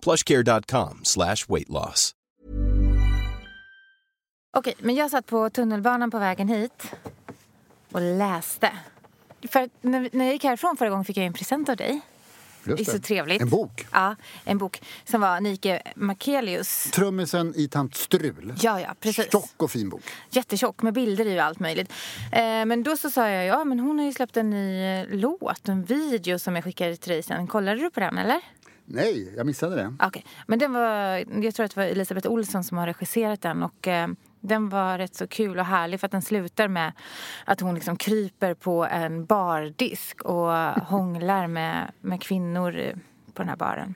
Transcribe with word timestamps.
plushcare.com 0.00 1.00
slash 1.02 1.36
weight 1.48 1.68
loss. 1.68 2.14
Okej, 4.56 4.74
men 4.78 4.94
jag 4.94 5.10
satt 5.10 5.26
på 5.26 5.50
tunnelbanan 5.50 6.10
på 6.10 6.18
vägen 6.18 6.48
hit 6.48 6.92
och 7.92 8.00
läste. 8.00 8.72
För 9.48 9.68
när, 9.80 10.08
när 10.12 10.24
jag 10.24 10.32
gick 10.32 10.44
härifrån 10.44 10.76
förra 10.76 10.90
gången 10.90 11.04
fick 11.04 11.16
jag 11.16 11.26
en 11.26 11.32
present 11.32 11.68
av 11.68 11.76
dig. 11.76 12.00
Just 12.64 12.76
Det 12.76 12.90
är 12.92 12.96
så 12.96 12.98
trevligt. 13.02 13.42
En 13.42 13.48
bok. 13.48 13.86
Ja, 13.92 14.16
en 14.44 14.58
bok 14.58 14.82
som 15.04 15.20
var 15.20 15.40
Nike 15.40 15.82
Makelius. 15.96 16.90
Trummisen 16.90 17.54
i 17.56 17.68
Tant 17.68 17.94
Strul. 17.94 18.54
Ja, 18.60 18.80
ja, 18.80 18.94
precis. 19.00 19.32
Tjock 19.32 19.62
och 19.62 19.70
fin 19.70 19.88
bok. 19.88 20.02
Jättetjock 20.30 20.82
med 20.82 20.94
bilder 20.94 21.26
i 21.26 21.40
och 21.40 21.44
allt 21.44 21.60
möjligt. 21.60 21.92
Eh, 22.32 22.40
men 22.40 22.82
då 22.82 22.96
så 22.96 23.10
sa 23.10 23.28
jag, 23.28 23.46
ja 23.46 23.64
men 23.64 23.80
hon 23.80 23.98
har 23.98 24.06
ju 24.06 24.12
släppt 24.12 24.36
en 24.36 24.50
ny 24.50 24.82
eh, 24.84 25.06
låt, 25.10 25.68
en 25.68 25.84
video 25.84 26.38
som 26.38 26.54
jag 26.54 26.64
skickade 26.64 26.96
till 26.96 27.12
dig 27.12 27.22
sen. 27.22 27.46
Kollade 27.46 27.80
du 27.80 27.90
på 27.90 28.00
den 28.00 28.18
eller? 28.18 28.40
Nej, 28.90 29.32
jag 29.36 29.46
missade 29.46 29.76
det. 29.76 30.06
Okay. 30.06 30.22
men 30.46 30.58
den 30.58 30.72
var, 30.72 31.24
jag 31.44 31.54
tror 31.54 31.64
att 31.64 31.74
det 31.74 31.80
var 31.80 31.86
Elisabeth 31.86 32.30
Olsson 32.30 32.64
som 32.64 32.78
har 32.78 32.86
regisserat 32.86 33.42
den 33.42 33.62
och 33.62 33.88
eh, 33.88 34.08
den 34.40 34.68
var 34.68 34.98
rätt 34.98 35.14
så 35.14 35.26
kul 35.26 35.58
och 35.58 35.64
härlig 35.64 36.00
för 36.00 36.06
att 36.06 36.12
den 36.12 36.22
slutar 36.22 36.68
med 36.68 36.92
att 37.44 37.60
hon 37.60 37.74
liksom 37.74 37.96
kryper 37.96 38.54
på 38.54 38.86
en 38.86 39.24
bardisk 39.24 40.22
och 40.22 40.52
hånglar 40.82 41.46
med, 41.46 41.92
med 42.00 42.22
kvinnor 42.22 42.92
på 43.34 43.42
den 43.42 43.48
här 43.48 43.56
baren. 43.56 43.94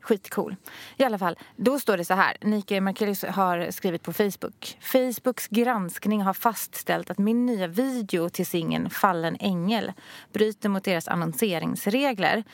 Skitcool. 0.00 0.56
I 0.96 1.04
alla 1.04 1.18
fall, 1.18 1.38
då 1.56 1.78
står 1.78 1.96
det 1.96 2.04
så 2.04 2.14
här. 2.14 2.36
Nike 2.40 2.80
Markelius 2.80 3.24
har 3.24 3.70
skrivit 3.70 4.02
på 4.02 4.12
Facebook. 4.12 4.78
Facebooks 4.80 5.48
granskning 5.48 6.22
har 6.22 6.34
fastställt 6.34 7.10
att 7.10 7.18
min 7.18 7.46
nya 7.46 7.66
video 7.66 8.28
till 8.28 8.46
singeln 8.46 8.90
Fallen 8.90 9.36
ängel 9.40 9.92
bryter 10.32 10.68
mot 10.68 10.84
deras 10.84 11.08
annonseringsregler 11.08 12.44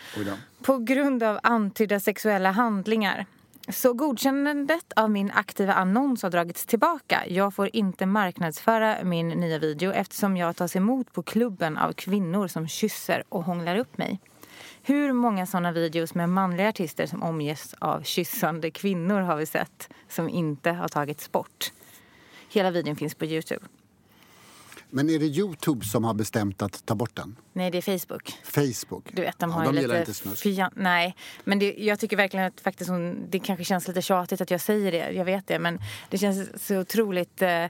på 0.63 0.79
grund 0.79 1.23
av 1.23 1.41
antydda 1.43 2.01
sexuella 2.01 2.51
handlingar. 2.51 3.27
Så 3.69 3.93
godkännandet 3.93 4.93
av 4.97 5.11
min 5.11 5.31
aktiva 5.31 5.75
annons 5.75 6.23
har 6.23 6.31
dragits 6.31 6.67
tillbaka. 6.67 7.23
Jag 7.27 7.55
får 7.55 7.71
inte 7.73 8.07
marknadsföra 8.07 9.05
min 9.05 9.29
nya 9.29 9.59
video 9.59 9.93
eftersom 9.93 10.37
jag 10.37 10.57
tas 10.57 10.77
emot 10.77 11.13
på 11.13 11.23
klubben 11.23 11.79
av 11.79 11.93
kvinnor 11.93 12.49
som 12.49 12.69
kysser 12.69 13.25
och 13.29 13.45
hånglar 13.45 13.77
upp 13.77 13.99
mig. 13.99 14.21
Hur 14.87 15.13
många 15.13 15.47
såna 15.47 15.73
videos 15.73 16.15
med 16.15 16.29
manliga 16.29 16.69
artister 16.69 17.07
som 17.07 17.23
omges 17.23 17.75
av 17.79 18.03
kyssande 18.03 18.71
kvinnor 18.71 19.21
har 19.21 19.37
vi 19.37 19.47
sett 19.47 19.89
som 20.09 20.29
inte 20.29 20.71
har 20.71 20.89
tagits 20.89 21.33
bort? 21.33 21.73
Hela 22.49 22.71
videon 22.71 22.97
finns 22.97 23.15
på 23.15 23.25
Youtube. 23.25 23.65
Men 24.91 25.11
är 25.11 25.19
det 25.19 25.25
Youtube 25.25 25.85
som 25.85 26.05
har 26.05 26.15
bestämt 26.15 26.63
att 26.63 26.87
ta 26.87 26.95
bort 26.95 27.17
den? 27.17 27.37
Nej, 27.53 27.71
det 27.71 27.79
är 27.79 27.99
Facebook. 27.99 28.39
Facebook? 28.45 29.11
Du 29.13 29.23
vet, 29.23 29.39
de 29.39 29.51
ja, 29.51 29.57
har 29.57 29.65
de 29.65 29.75
ju 29.75 29.81
gillar 29.81 29.95
lite... 29.95 30.11
inte 30.11 30.15
snusk. 30.15 30.47
Nej, 30.75 31.17
men 31.45 31.59
det, 31.59 31.75
jag 31.79 32.01
tycker 32.01 32.17
verkligen 32.17 32.47
att 32.47 32.61
faktiskt 32.61 32.91
hon, 32.91 33.27
det 33.31 33.39
kanske 33.39 33.65
känns 33.65 33.89
lite 33.89 34.03
tjatigt 34.03 34.41
att 34.41 34.51
jag 34.51 34.61
säger 34.61 34.93
det. 34.93 35.13
Jag 35.13 35.25
vet 35.25 35.47
det, 35.47 35.59
men 35.59 35.81
det 36.09 36.19
känns 36.19 36.67
så 36.67 36.79
otroligt 36.79 37.43
eh, 37.43 37.65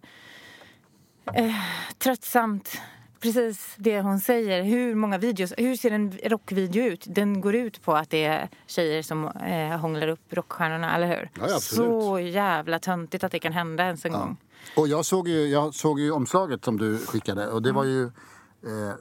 eh, 1.35 1.55
tröttsamt. 1.99 2.81
Precis 3.25 3.75
det 3.77 4.01
hon 4.01 4.21
säger. 4.21 4.63
Hur 4.63 4.95
många 4.95 5.19
videos, 5.19 5.53
hur 5.57 5.77
ser 5.77 5.91
en 5.91 6.19
rockvideo 6.25 6.85
ut? 6.85 7.05
Den 7.09 7.41
går 7.41 7.55
ut 7.55 7.83
på 7.83 7.93
att 7.93 8.11
det 8.11 8.25
är 8.25 8.49
tjejer 8.67 9.03
som 9.03 9.29
eh, 9.29 9.79
hånglar 9.79 10.09
upp 10.09 10.33
rockstjärnorna, 10.33 10.97
eller 10.97 11.07
hur? 11.07 11.31
Ja, 11.41 11.47
ja. 11.49 11.61
Så 11.61 12.19
jävla 12.19 12.79
töntigt 12.79 13.25
att 13.25 13.33
det 13.33 13.39
kan 13.39 13.53
hända 13.53 13.85
ens 13.85 14.05
en 14.05 14.13
gång. 14.13 14.37
Och 14.77 14.89
jag 14.89 15.05
såg, 15.05 15.29
ju, 15.29 15.47
jag 15.47 15.75
såg 15.75 16.01
ju 16.01 16.11
omslaget 16.11 16.65
som 16.65 16.79
du 16.79 16.99
skickade 16.99 17.49
och 17.51 17.63
det 17.63 17.73
var 17.73 17.85
ju 17.85 18.05
eh, 18.05 18.95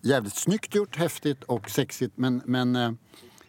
jävligt 0.00 0.36
snyggt 0.36 0.74
gjort, 0.74 0.96
häftigt 0.96 1.44
och 1.44 1.70
sexigt 1.70 2.12
men, 2.16 2.42
men 2.44 2.76
eh, 2.76 2.92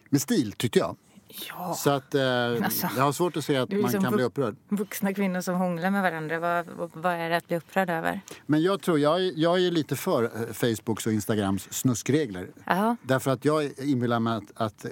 med 0.08 0.20
stil 0.20 0.52
tyckte 0.52 0.78
jag. 0.78 0.96
Ja. 1.28 1.74
Så 1.74 1.90
att 1.90 2.14
eh, 2.14 2.22
Alltså, 2.64 2.88
jag 2.96 3.04
har 3.04 3.12
svårt 3.12 3.36
att 3.36 3.44
se 3.44 3.56
att 3.56 3.72
man 3.72 3.92
kan 3.92 4.14
bli 4.14 4.24
upprörd. 4.24 4.56
Vuxna 4.68 5.14
kvinnor 5.14 5.40
som 5.40 5.54
hånglar 5.54 5.90
med 5.90 6.02
varandra, 6.02 6.38
vad, 6.38 6.66
vad, 6.92 7.12
är 7.12 7.30
det 7.30 7.36
att 7.36 7.48
bli 7.48 7.56
upprörd 7.56 7.90
över? 7.90 8.20
Men 8.46 8.62
jag 8.62 8.82
tror, 8.82 8.98
jag, 8.98 9.20
jag 9.20 9.60
är 9.66 9.70
lite 9.70 9.96
för 9.96 10.24
eh, 10.24 10.52
Facebooks 10.52 11.06
och 11.06 11.12
Instagrams 11.12 11.72
snuskregler. 11.72 12.48
Ja. 12.64 12.96
Därför 13.02 13.30
att 13.30 13.44
jag 13.44 13.70
inbillar 13.78 14.20
mig 14.20 14.32
att, 14.36 14.52
att 14.54 14.84
eh, 14.84 14.90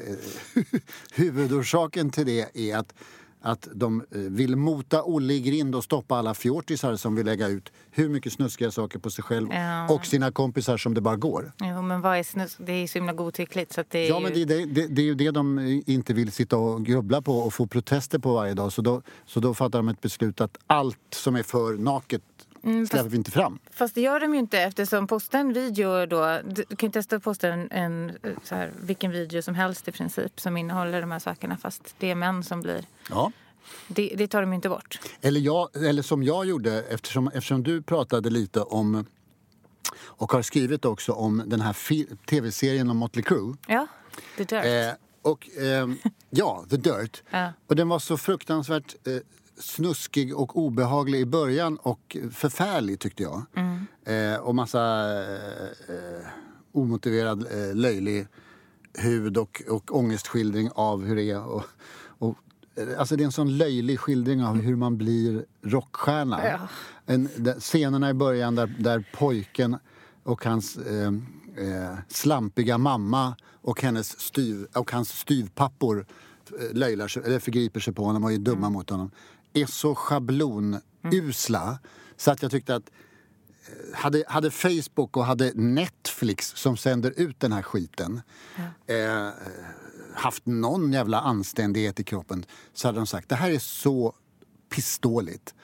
huvudorsaken 1.12 2.10
till 2.10 2.26
det 2.26 2.70
är 2.70 2.76
att, 2.76 2.94
att 3.46 3.68
de 3.74 4.00
eh, 4.00 4.18
vill 4.18 4.56
mota 4.56 5.02
Olle 5.02 5.34
i 5.34 5.40
grind 5.40 5.74
och 5.74 5.84
stoppa 5.84 6.16
alla 6.16 6.34
fjortisar 6.34 6.96
som 6.96 7.14
vill 7.14 7.26
lägga 7.26 7.48
ut 7.48 7.72
hur 7.90 8.08
mycket 8.08 8.32
snuskiga 8.32 8.70
saker 8.70 8.98
på 8.98 9.10
sig 9.10 9.24
själv 9.24 9.48
Ja. 9.52 9.88
och 9.94 10.06
sina 10.06 10.32
kompisar 10.32 10.76
som 10.76 10.94
det 10.94 11.00
bara 11.00 11.16
går. 11.16 11.52
Jo, 11.60 11.82
men 11.82 12.00
vad 12.00 12.18
är 12.18 12.22
snusk? 12.22 12.56
Det 12.58 12.72
är 12.72 12.86
så 12.86 12.98
himla 12.98 13.12
godtyckligt 13.12 13.72
så 13.72 13.80
att 13.80 13.90
det 13.90 13.98
är 13.98 14.08
Ja, 14.08 14.16
ju... 14.18 14.22
men 14.24 14.32
det, 14.34 14.44
det, 14.44 14.64
det, 14.64 14.86
det 14.86 15.02
är 15.02 15.06
ju 15.06 15.14
det 15.14 15.30
de 15.30 15.58
inte 15.86 16.14
vill 16.14 16.32
sitta 16.32 16.56
och 16.56 16.84
grubbla 16.86 17.22
på 17.22 17.38
och 17.38 17.54
få 17.54 17.66
protester 17.66 18.18
på 18.18 18.34
varje 18.34 18.54
dag. 18.54 18.72
Så 18.72 18.82
då, 18.82 19.02
så 19.26 19.40
då 19.40 19.54
fattar 19.54 19.78
de 19.78 19.88
ett 19.88 20.00
beslut 20.00 20.40
att 20.40 20.58
allt 20.66 20.98
som 21.10 21.36
är 21.36 21.42
för 21.42 21.76
naket 21.76 22.22
Mm, 22.66 22.86
släpper 22.86 23.08
vi 23.08 23.16
inte 23.16 23.30
fram. 23.30 23.58
Fast 23.70 23.94
det 23.94 24.00
gör 24.00 24.20
de 24.20 24.34
ju 24.34 24.40
inte 24.40 24.58
eftersom 24.58 25.06
posta 25.06 25.38
en 25.38 25.52
video 25.52 26.06
då... 26.06 26.40
Du 26.44 26.64
du 26.68 26.76
kan 26.76 26.86
ju 26.86 26.92
testa 26.92 27.16
att 27.16 27.22
posta 27.22 27.48
en, 27.48 27.70
en 27.70 28.18
så 28.44 28.54
här, 28.54 28.72
vilken 28.80 29.10
video 29.10 29.42
som 29.42 29.54
helst 29.54 29.88
i 29.88 29.92
princip 29.92 30.40
som 30.40 30.56
innehåller 30.56 31.00
de 31.00 31.10
här 31.10 31.18
sakerna 31.18 31.56
fast 31.56 31.94
det 31.98 32.10
är 32.10 32.14
män 32.14 32.42
som 32.42 32.60
blir... 32.60 32.84
Ja. 33.10 33.32
Det, 33.88 34.14
det 34.16 34.28
tar 34.28 34.40
de 34.40 34.50
ju 34.50 34.54
inte 34.54 34.68
bort. 34.68 35.00
Eller, 35.20 35.40
jag, 35.40 35.76
eller 35.76 36.02
som 36.02 36.22
jag 36.22 36.46
gjorde, 36.46 36.82
eftersom, 36.82 37.28
eftersom 37.28 37.62
du 37.62 37.82
pratade 37.82 38.30
lite 38.30 38.60
om 38.60 39.06
och 39.98 40.32
har 40.32 40.42
skrivit 40.42 40.84
också 40.84 41.12
om 41.12 41.42
den 41.46 41.60
här 41.60 41.76
tv-serien 42.26 42.90
om 42.90 42.96
Motley 42.96 43.22
Crue. 43.22 43.56
Ja, 43.66 43.86
the 44.36 44.44
dirt. 44.44 44.64
Eh, 44.64 44.94
och, 45.22 45.48
ehm, 45.58 45.98
ja, 46.30 46.64
The 46.70 46.76
Dirt. 46.76 47.22
Ja. 47.30 47.52
Och 47.66 47.76
den 47.76 47.88
var 47.88 47.98
så 47.98 48.16
fruktansvärt 48.16 48.94
eh, 49.06 49.16
snuskig 49.58 50.36
och 50.36 50.58
obehaglig 50.58 51.20
i 51.20 51.26
början 51.26 51.76
och 51.76 52.16
förfärlig 52.32 53.00
tyckte 53.00 53.22
jag. 53.22 53.42
Mm. 53.54 53.86
Eh, 54.04 54.40
och 54.40 54.54
massa 54.54 55.12
eh, 55.22 55.94
eh, 55.94 56.26
omotiverad 56.72 57.46
eh, 57.52 57.74
löjlig 57.74 58.26
hud 58.98 59.36
och, 59.36 59.62
och 59.68 59.96
ångestskildring 59.96 60.70
av 60.74 61.04
hur 61.04 61.16
det 61.16 61.30
är. 61.30 61.44
Och, 61.44 61.64
och, 62.18 62.36
eh, 62.74 62.98
alltså 62.98 63.16
det 63.16 63.22
är 63.22 63.24
en 63.26 63.32
sån 63.32 63.58
löjlig 63.58 64.00
skildring 64.00 64.44
av 64.44 64.60
hur 64.60 64.76
man 64.76 64.96
blir 64.96 65.44
rockstjärna. 65.62 66.46
Ja. 66.48 66.58
En, 67.06 67.28
scenerna 67.58 68.10
i 68.10 68.14
början 68.14 68.54
där, 68.54 68.74
där 68.78 69.04
pojken 69.14 69.76
och 70.22 70.44
hans 70.44 70.76
eh, 70.76 71.12
eh, 71.56 71.98
slampiga 72.08 72.78
mamma 72.78 73.36
och, 73.62 73.82
hennes 73.82 74.20
styv, 74.20 74.66
och 74.74 74.92
hans 74.92 75.18
styvpappor 75.18 76.06
eh, 76.60 76.76
löjlar 76.76 77.08
sig, 77.08 77.22
eller 77.24 77.38
förgriper 77.38 77.80
sig 77.80 77.94
på 77.94 78.04
honom 78.04 78.24
och 78.24 78.32
är 78.32 78.38
dumma 78.38 78.70
mot 78.70 78.90
honom 78.90 79.10
är 79.56 79.66
så 79.66 79.94
schablonusla 79.94 81.78
så 82.16 82.30
att 82.30 82.42
jag 82.42 82.50
tyckte 82.50 82.74
att 82.74 82.90
eh, 83.66 83.98
hade, 83.98 84.24
hade 84.28 84.50
Facebook 84.50 85.16
och 85.16 85.24
hade 85.24 85.52
Netflix 85.54 86.48
som 86.56 86.76
sänder 86.76 87.12
ut 87.16 87.40
den 87.40 87.52
här 87.52 87.62
skiten 87.62 88.20
eh, 88.86 89.30
haft 90.14 90.46
någon 90.46 90.92
jävla 90.92 91.20
anständighet 91.20 92.00
i 92.00 92.04
kroppen 92.04 92.44
så 92.72 92.88
hade 92.88 92.98
de 92.98 93.06
sagt 93.06 93.28
det 93.28 93.34
här 93.34 93.50
är 93.50 93.58
så 93.58 94.14
pissdåligt. 94.74 95.54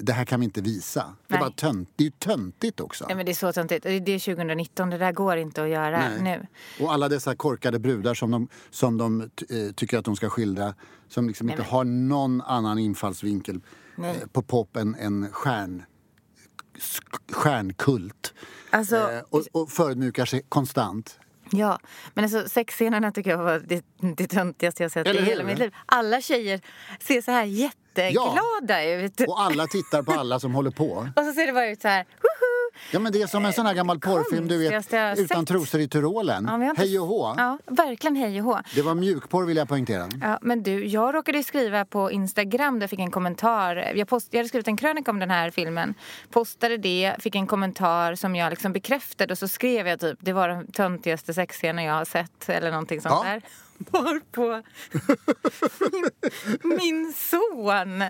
det 0.00 0.12
här 0.12 0.24
kan 0.24 0.40
vi 0.40 0.44
inte 0.44 0.60
visa. 0.60 1.16
Det 1.26 1.34
är, 1.34 1.38
bara 1.38 1.50
tönt, 1.50 1.88
det 1.96 2.02
är 2.02 2.06
ju 2.06 2.10
töntigt 2.10 2.80
också. 2.80 3.06
Ja, 3.08 3.14
men 3.14 3.26
det 3.26 3.32
är 3.32 3.34
så 3.34 3.52
töntigt. 3.52 3.82
Det 3.82 3.90
är 3.90 4.18
2019, 4.18 4.90
det 4.90 4.98
där 4.98 5.12
går 5.12 5.36
inte 5.36 5.62
att 5.62 5.68
göra 5.68 5.98
Nej. 5.98 6.22
nu. 6.22 6.46
Och 6.84 6.92
alla 6.92 7.08
dessa 7.08 7.36
korkade 7.36 7.78
brudar 7.78 8.14
som 8.14 8.30
de, 8.30 8.48
som 8.70 8.98
de 8.98 9.20
eh, 9.20 9.72
tycker 9.74 9.98
att 9.98 10.04
de 10.04 10.16
ska 10.16 10.30
skildra 10.30 10.74
som 11.10 11.28
liksom 11.28 11.46
Nej, 11.46 11.52
inte 11.54 11.62
men- 11.62 11.70
har 11.72 11.84
någon 11.84 12.40
annan 12.40 12.78
infallsvinkel 12.78 13.60
Nej. 13.96 14.16
eh, 14.22 14.26
på 14.32 14.42
pop 14.42 14.76
än, 14.76 14.94
än 14.94 15.28
stjärn, 15.32 15.82
stjärnkult. 17.32 18.34
Alltså, 18.70 18.96
Eh, 18.96 19.20
och, 19.30 19.42
och 19.52 19.70
förödmjukar 19.70 20.24
sig 20.24 20.42
konstant. 20.48 21.18
Ja, 21.52 21.78
men 22.14 22.24
alltså 22.24 22.48
sexscenerna 22.48 23.12
tycker 23.12 23.30
jag 23.30 23.38
var 23.38 23.62
det, 23.66 23.84
det 24.16 24.26
töntigaste 24.26 24.82
jag 24.82 24.92
sett 24.92 25.06
Eller 25.06 25.22
i 25.22 25.24
hela 25.24 25.44
mitt 25.44 25.58
liv. 25.58 25.74
Alla 25.86 26.20
tjejer 26.20 26.60
ser 27.00 27.20
så 27.22 27.30
här 27.30 27.44
jätteglada 27.44 28.84
ut. 28.84 29.20
Och 29.20 29.40
alla 29.40 29.66
tittar 29.66 30.02
på 30.02 30.12
alla 30.12 30.40
som 30.40 30.54
håller 30.54 30.70
på. 30.70 30.90
Och 31.16 31.24
så 31.24 31.32
ser 31.32 31.46
det 31.46 31.52
bara 31.52 31.70
ut 31.70 31.82
så 31.82 31.88
här. 31.88 32.04
Woho! 32.04 32.29
Ja, 32.92 32.98
men 32.98 33.12
det 33.12 33.22
är 33.22 33.26
som 33.26 33.44
en 33.44 33.52
sån 33.52 33.66
här 33.66 33.74
gammal 33.74 33.98
porrfilm 34.00 34.48
du 34.48 34.58
vet, 34.58 34.86
utan 34.92 35.16
sett. 35.16 35.48
trosor 35.48 35.80
i 35.80 35.88
Tyrolen. 35.88 36.44
Ja, 36.48 36.64
inte- 36.64 36.82
Hej 36.82 36.98
och 36.98 37.06
hå. 37.06 37.34
Ja, 37.36 37.58
verkligen 37.66 38.16
hej 38.16 38.38
och 38.40 38.44
hå. 38.46 38.60
Det 38.74 38.82
var 38.82 38.94
mjukporr 38.94 39.44
vill 39.44 39.56
jag 39.56 39.68
poängtera. 39.68 40.08
Ja, 40.20 40.38
men 40.42 40.62
du, 40.62 40.86
jag 40.86 41.14
råkade 41.14 41.42
skriva 41.42 41.84
på 41.84 42.10
Instagram 42.10 42.74
där 42.74 42.82
jag 42.82 42.90
fick 42.90 42.98
en 43.00 43.10
kommentar. 43.10 43.92
Jag, 43.94 44.08
post, 44.08 44.28
jag 44.30 44.38
hade 44.38 44.48
skrivit 44.48 44.68
en 44.68 44.76
krönika 44.76 45.10
om 45.10 45.18
den 45.18 45.30
här 45.30 45.50
filmen. 45.50 45.94
Postade 46.30 46.76
det, 46.76 47.14
fick 47.18 47.34
en 47.34 47.46
kommentar 47.46 48.14
som 48.14 48.36
jag 48.36 48.50
liksom 48.50 48.72
bekräftade 48.72 49.32
och 49.34 49.38
så 49.38 49.48
skrev 49.48 49.86
jag 49.88 50.00
typ 50.00 50.18
det 50.20 50.32
var 50.32 50.48
den 50.48 50.72
töntigaste 50.72 51.34
sexscenen 51.34 51.84
jag 51.84 51.94
har 51.94 52.04
sett 52.04 52.48
eller 52.48 52.70
någonting 52.70 53.00
sånt 53.00 53.14
Ja. 53.24 53.30
där. 53.30 53.42
Varpå 53.90 54.62
min, 55.92 56.76
min 56.76 57.12
son 57.12 58.04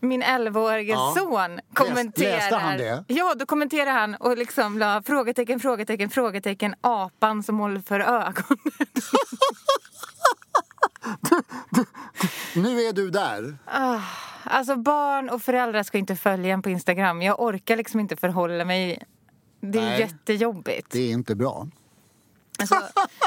min 0.00 0.22
11-årige 0.22 0.92
Ja. 0.92 1.14
son 1.18 1.60
kommenterar. 1.74 2.36
läste 2.36 2.56
han 2.56 2.78
det? 2.78 3.04
Ja, 3.08 3.34
då 3.38 3.46
kommenterade 3.46 3.90
han 3.90 4.14
och 4.14 4.36
liksom 4.38 4.78
la 4.78 5.02
frågetecken, 5.06 5.60
frågetecken, 5.60 6.10
frågetecken, 6.10 6.74
apan 6.80 7.42
som 7.42 7.58
håller 7.58 7.80
för 7.80 8.00
ögonen. 8.00 8.34
Nu 12.54 12.80
är 12.80 12.92
du 12.92 13.10
där. 13.10 13.56
Alltså 14.44 14.76
barn 14.76 15.30
och 15.30 15.42
föräldrar 15.42 15.82
ska 15.82 15.98
inte 15.98 16.16
följa 16.16 16.54
en 16.54 16.62
på 16.62 16.70
Instagram. 16.70 17.22
Jag 17.22 17.40
orkar 17.40 17.76
liksom 17.76 18.00
inte 18.00 18.16
förhålla 18.16 18.64
mig. 18.64 19.02
Det 19.60 19.78
är 19.78 19.82
Nej. 19.82 20.00
jättejobbigt. 20.00 20.90
Det 20.90 21.00
är 21.00 21.10
inte 21.12 21.34
bra. 21.34 21.66
Alltså, 22.60 22.76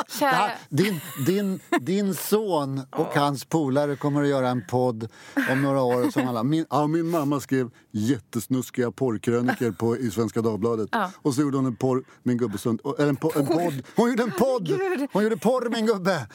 kära... 0.20 0.30
här, 0.30 0.58
din, 0.70 1.02
din, 1.26 1.60
din 1.82 2.14
son 2.14 2.82
och 2.92 3.16
hans 3.16 3.46
polare 3.46 3.96
kommer 3.96 4.24
att 4.24 4.30
göra 4.30 4.50
en 4.50 4.66
podd 4.70 5.08
om 5.52 5.62
några 5.62 5.82
år. 5.82 6.12
Som 6.12 6.28
alla, 6.28 6.44
min, 6.44 6.66
ja, 6.70 6.88
min 6.88 7.10
mamma 7.10 7.40
skrev 7.40 7.70
jättesnuskiga 7.96 8.92
porrkrönikor 8.92 9.72
på, 9.72 9.98
i 9.98 10.12
Svenska 10.12 10.42
Dagbladet. 10.42 10.90
Ja. 10.92 11.12
Och 11.22 11.34
så 11.34 11.42
gjorde 11.42 11.58
hon 11.58 11.66
en 11.66 11.76
porr 11.76 12.04
med 12.24 12.34
en 12.34 12.38
gubbe. 12.38 12.58
Som, 12.58 12.80
eller 12.98 13.10
en, 13.10 13.18
po- 13.18 13.40
en 13.40 13.46
podd. 13.48 13.84
Hon 13.96 14.10
gjorde 14.10 14.24
en 14.24 14.32
podd! 14.32 14.70
Hon 15.14 15.24
gjorde 15.24 15.38
porr 15.38 15.70
med 15.70 15.80
en 15.80 15.86
gubbe. 15.86 16.28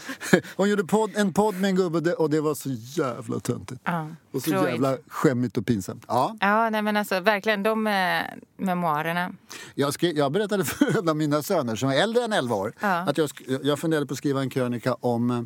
Hon 0.56 0.68
gjorde 0.70 0.84
podd, 0.84 1.10
en 1.16 1.32
podd 1.32 1.54
med 1.54 1.68
en 1.70 1.76
gubbe 1.76 2.12
och 2.14 2.30
det, 2.30 2.40
var 2.40 2.54
så 2.54 2.68
jävla 2.72 3.40
töntigt. 3.40 3.80
Ja, 3.84 4.08
Och 4.32 4.42
så 4.42 4.50
Freud. 4.50 4.68
jävla 4.70 4.96
skämmigt 5.08 5.56
och 5.56 5.66
pinsamt. 5.66 6.04
Ja. 6.08 6.36
Ja, 6.40 6.70
nej 6.70 6.82
men 6.82 6.96
alltså 6.96 7.20
verkligen 7.20 7.62
de 7.62 7.86
eh, 7.86 8.22
memoarerna. 8.56 9.32
Jag, 9.74 9.94
skrev, 9.94 10.16
jag 10.16 10.32
berättade 10.32 10.64
för 10.64 10.98
en 10.98 11.08
av 11.08 11.16
mina 11.16 11.42
söner 11.42 11.76
som 11.76 11.88
är 11.88 11.94
äldre 12.02 12.24
än 12.24 12.32
11 12.32 12.54
år 12.56 12.72
Ja. 12.80 12.88
att 12.88 13.18
jag, 13.18 13.30
jag 13.62 13.78
funderade 13.78 14.06
på 14.06 14.12
att 14.14 14.18
skriva 14.18 14.40
en 14.40 14.50
krönika 14.50 14.94
om 14.94 15.30
eh, 15.30 15.42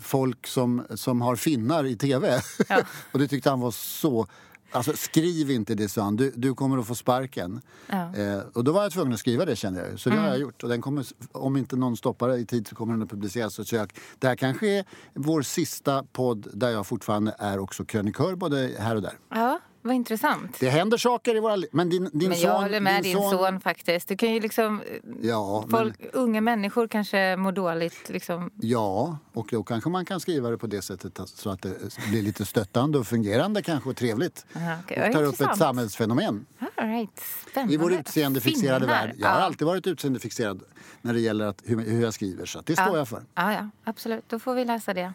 folk 0.00 0.46
som, 0.46 0.86
som 0.94 1.20
har 1.20 1.36
finnar 1.36 1.84
i 1.84 1.96
tv. 1.96 2.40
Ja. 2.68 2.82
och 3.12 3.18
det 3.18 3.28
tyckte 3.28 3.50
han 3.50 3.60
var 3.60 3.70
så... 3.70 4.26
Alltså 4.70 4.92
skriv 4.96 5.50
inte 5.50 5.74
det, 5.74 5.88
sa 5.88 6.02
han. 6.02 6.16
Du, 6.16 6.32
du 6.36 6.54
kommer 6.54 6.78
att 6.78 6.86
få 6.86 6.94
sparken. 6.94 7.60
Ja. 7.86 7.96
Mm. 7.96 8.38
Eh, 8.38 8.44
och 8.52 8.64
då 8.64 8.72
var 8.72 8.82
jag 8.82 8.92
tvungen 8.92 9.12
att 9.12 9.18
skriva 9.18 9.44
det 9.44 9.56
kände 9.56 9.88
jag. 9.88 10.00
Så 10.00 10.10
det 10.10 10.16
har 10.16 10.28
jag 10.28 10.38
gjort. 10.38 10.62
Och 10.62 10.68
den 10.68 10.82
kommer, 10.82 11.06
om 11.32 11.56
inte 11.56 11.76
någon 11.76 11.96
stoppar 11.96 12.28
det 12.28 12.36
i 12.36 12.46
tid 12.46 12.68
så 12.68 12.74
kommer 12.74 12.92
den 12.92 13.02
att 13.02 13.10
publiceras. 13.10 13.68
Så 13.68 13.76
jag, 13.76 13.92
det 14.18 14.28
här 14.28 14.36
kanske 14.36 14.68
är 14.68 14.84
vår 15.14 15.42
sista 15.42 16.04
podd 16.12 16.48
där 16.52 16.70
jag 16.70 16.86
fortfarande 16.86 17.34
är 17.38 17.58
också 17.58 17.84
krönikör 17.84 18.34
både 18.34 18.76
här 18.78 18.96
och 18.96 19.02
där. 19.02 19.18
Ja, 19.28 19.60
vad 19.86 19.96
intressant. 19.96 20.56
Det 20.60 20.70
händer 20.70 20.98
saker 20.98 21.36
i 21.36 21.40
våra 21.40 21.56
liv. 21.56 21.68
Men 21.72 21.88
din, 21.88 22.10
din 22.12 22.28
Men 22.28 22.38
son... 22.38 22.50
jag 22.50 22.58
håller 22.58 22.80
med 22.80 23.02
din 23.02 23.16
son, 23.16 23.60
faktiskt. 23.60 24.08
Du 24.08 24.16
kan 24.16 24.34
ju 24.34 24.40
liksom... 24.40 24.82
Ja, 25.22 25.60
men, 25.60 25.70
Folk, 25.70 25.96
Unga 26.12 26.40
människor 26.40 26.88
kanske 26.88 27.36
mår 27.36 27.52
dåligt. 27.52 28.08
Liksom. 28.08 28.50
ja, 28.60 29.18
och 29.32 29.46
då 29.50 29.62
kanske 29.62 29.90
man 29.90 30.04
kan 30.04 30.20
skriva 30.20 30.50
det 30.50 30.58
på 30.58 30.66
det 30.66 30.82
sättet 30.82 31.20
så 31.24 31.50
att 31.50 31.62
det 31.62 31.98
blir 32.10 32.22
lite 32.22 32.44
stöttande 32.44 32.98
och 32.98 33.06
fungerande 33.06 33.62
kanske 33.62 33.90
och 33.90 33.96
trevligt. 33.96 34.46
Aha, 34.56 34.76
okej. 34.84 35.00
och 35.00 35.08
Ja, 35.08 35.12
tar 35.12 35.22
upp 35.22 35.40
ett 35.40 35.58
samhällsfenomen 35.58 36.46
All 36.74 36.88
right. 36.88 37.20
Spännande. 37.50 37.74
i 37.74 37.76
vår 37.76 37.92
utseendefixerade 37.92 38.86
Finnar. 38.86 39.06
värld. 39.06 39.14
Jag 39.18 39.28
har 39.28 39.38
ja. 39.38 39.44
alltid 39.44 39.66
varit 39.66 39.86
utseendefixerad 39.86 40.62
när 41.02 41.14
det 41.14 41.20
gäller 41.20 41.46
att, 41.46 41.62
hur, 41.64 41.80
hur 41.80 42.02
jag 42.02 42.14
skriver, 42.14 42.46
så 42.46 42.60
det 42.60 42.72
står 42.72 42.86
ja. 42.86 42.96
jag 42.96 43.08
för. 43.08 43.22
Ja, 43.34 43.52
ja, 43.52 43.70
absolut. 43.84 44.24
Då 44.28 44.38
får 44.38 44.54
vi 44.54 44.64
läsa 44.64 44.94
det. 44.94 45.12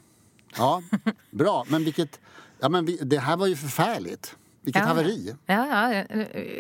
Ja, 0.57 0.81
bra. 1.31 1.65
Men 1.67 1.83
vilket... 1.83 2.19
Ja, 2.59 2.69
men 2.69 2.85
vi, 2.85 2.97
det 2.97 3.19
här 3.19 3.37
var 3.37 3.47
ju 3.47 3.55
förfärligt. 3.55 4.35
Vilket 4.61 4.81
Ja. 4.81 4.87
haveri. 4.87 5.35
Ja, 5.45 5.67
ja, 5.67 6.03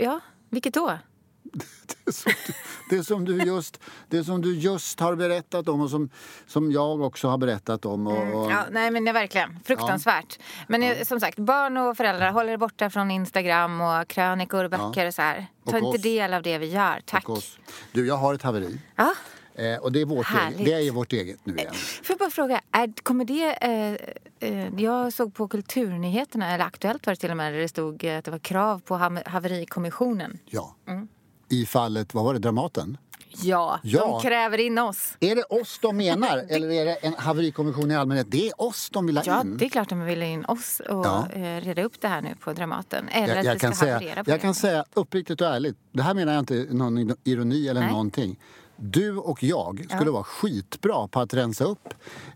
ja. 0.01 0.19
Vilket 0.49 0.73
då? 0.73 0.97
Det 2.05 2.13
som 2.13 2.25
du, 2.45 2.53
det 2.97 3.03
som 3.03 3.25
du, 3.25 3.37
just, 3.43 3.79
det 4.09 4.23
som 4.23 4.41
du 4.41 4.55
just 4.55 4.99
har 4.99 5.15
berättat 5.15 5.67
om 5.67 5.81
och 5.81 5.89
som, 5.89 6.09
som 6.47 6.71
jag 6.71 7.01
också 7.01 7.27
har 7.27 7.37
berättat 7.37 7.85
om. 7.85 8.07
Och, 8.07 8.13
och, 8.13 8.45
Mm. 8.45 8.49
Ja, 8.49 8.63
nej 8.71 8.91
men 8.91 9.03
det 9.05 9.11
är 9.11 9.13
verkligen 9.13 9.59
fruktansvärt. 9.65 10.39
Men 10.67 10.83
eh, 10.83 11.03
som 11.03 11.19
sagt, 11.19 11.39
barn 11.39 11.77
och 11.77 11.97
föräldrar 11.97 12.31
håller 12.31 12.53
er 12.53 12.57
borta 12.57 12.89
från 12.89 13.11
Instagram 13.11 13.81
och 13.81 14.07
krönikor 14.07 14.63
och 14.63 14.69
böcker 14.69 15.07
och 15.07 15.13
så 15.13 15.21
här. 15.21 15.47
Ta 15.65 15.77
Och 15.77 15.83
inte 15.85 15.97
del 15.97 16.33
av 16.33 16.41
det 16.43 16.57
vi 16.57 16.65
gör, 16.65 17.01
tack. 17.05 17.29
och. 17.29 17.43
Du, 17.91 18.07
jag 18.07 18.15
har 18.17 18.33
ett 18.33 18.41
haveri. 18.43 18.81
Ja. 18.95 19.13
Eh, 19.55 19.75
och 19.77 19.91
det 19.91 20.01
är, 20.01 20.05
vårt 20.05 20.25
Härligt. 20.25 20.59
eget, 20.59 20.69
det 20.79 20.87
är 20.87 20.91
vårt 20.91 21.13
eget 21.13 21.39
nu 21.45 21.53
igen. 21.57 21.73
Får 21.73 22.05
jag 22.13 22.17
bara 22.19 22.29
fråga, 22.29 22.61
är, 22.71 22.93
kommer 23.03 23.25
det... 23.25 23.53
Eh, 23.61 24.49
eh, 24.49 24.69
jag 24.77 25.13
såg 25.13 25.33
på 25.33 25.47
Kulturnyheterna, 25.47 26.53
eller 26.53 26.65
Aktuellt 26.65 27.05
var 27.07 27.13
det 27.13 27.19
till 27.19 27.31
och 27.31 27.37
med, 27.37 27.53
där 27.53 27.59
det 27.59 27.67
stod 27.67 28.03
eh, 28.03 28.17
att 28.17 28.25
det 28.25 28.31
var 28.31 28.39
krav 28.39 28.79
på 28.79 28.95
haverikommissionen. 29.25 30.37
Ja. 30.45 30.75
Mm. 30.87 31.07
I 31.49 31.65
fallet, 31.65 32.13
vad 32.13 32.23
var 32.23 32.33
det, 32.33 32.39
Dramaten? 32.39 32.97
Ja, 33.43 33.79
Ja. 33.83 33.99
de 33.99 34.21
kräver 34.29 34.57
in 34.57 34.77
oss. 34.77 35.17
Är 35.19 35.35
det 35.35 35.43
oss 35.43 35.79
de 35.81 35.97
menar 35.97 36.37
eller 36.49 36.71
är 36.71 36.85
det 36.85 36.95
en 36.95 37.13
haverikommission 37.13 37.91
i 37.91 37.95
allmänhet? 37.95 38.27
Det 38.29 38.47
är 38.47 38.61
oss 38.61 38.89
de 38.89 39.05
vill 39.05 39.17
ha 39.17 39.23
Ja, 39.25 39.41
in. 39.41 39.57
det 39.57 39.65
är 39.65 39.69
klart 39.69 39.89
de 39.89 40.01
vill 40.05 40.21
in 40.23 40.45
oss 40.45 40.79
och 40.89 41.05
Ja. 41.05 41.27
eh, 41.33 41.41
reda 41.61 41.83
upp 41.83 42.01
det 42.01 42.07
här 42.07 42.21
nu 42.21 42.35
på 42.39 42.53
Dramaten. 42.53 43.07
Eller 43.09 43.27
jag, 43.27 43.37
att 43.39 43.45
jag 43.45 43.57
ska 43.57 43.67
kan, 43.67 43.75
säga, 43.75 44.01
jag 44.15 44.25
det. 44.25 44.37
kan 44.39 44.55
säga 44.55 44.85
uppriktigt 44.93 45.41
och 45.41 45.47
ärligt, 45.47 45.77
det 45.91 46.03
här 46.03 46.13
menar 46.13 46.33
jag 46.33 46.39
inte 46.39 46.67
någon 46.71 47.15
ironi 47.23 47.67
eller 47.67 47.81
Nej. 47.81 47.89
någonting. 47.91 48.39
Du 48.83 49.17
och 49.17 49.43
jag 49.43 49.85
skulle 49.89 50.11
vara 50.11 50.23
skitbra 50.23 51.07
på 51.07 51.19
att 51.19 51.33
rensa 51.33 51.63
upp 51.63 51.93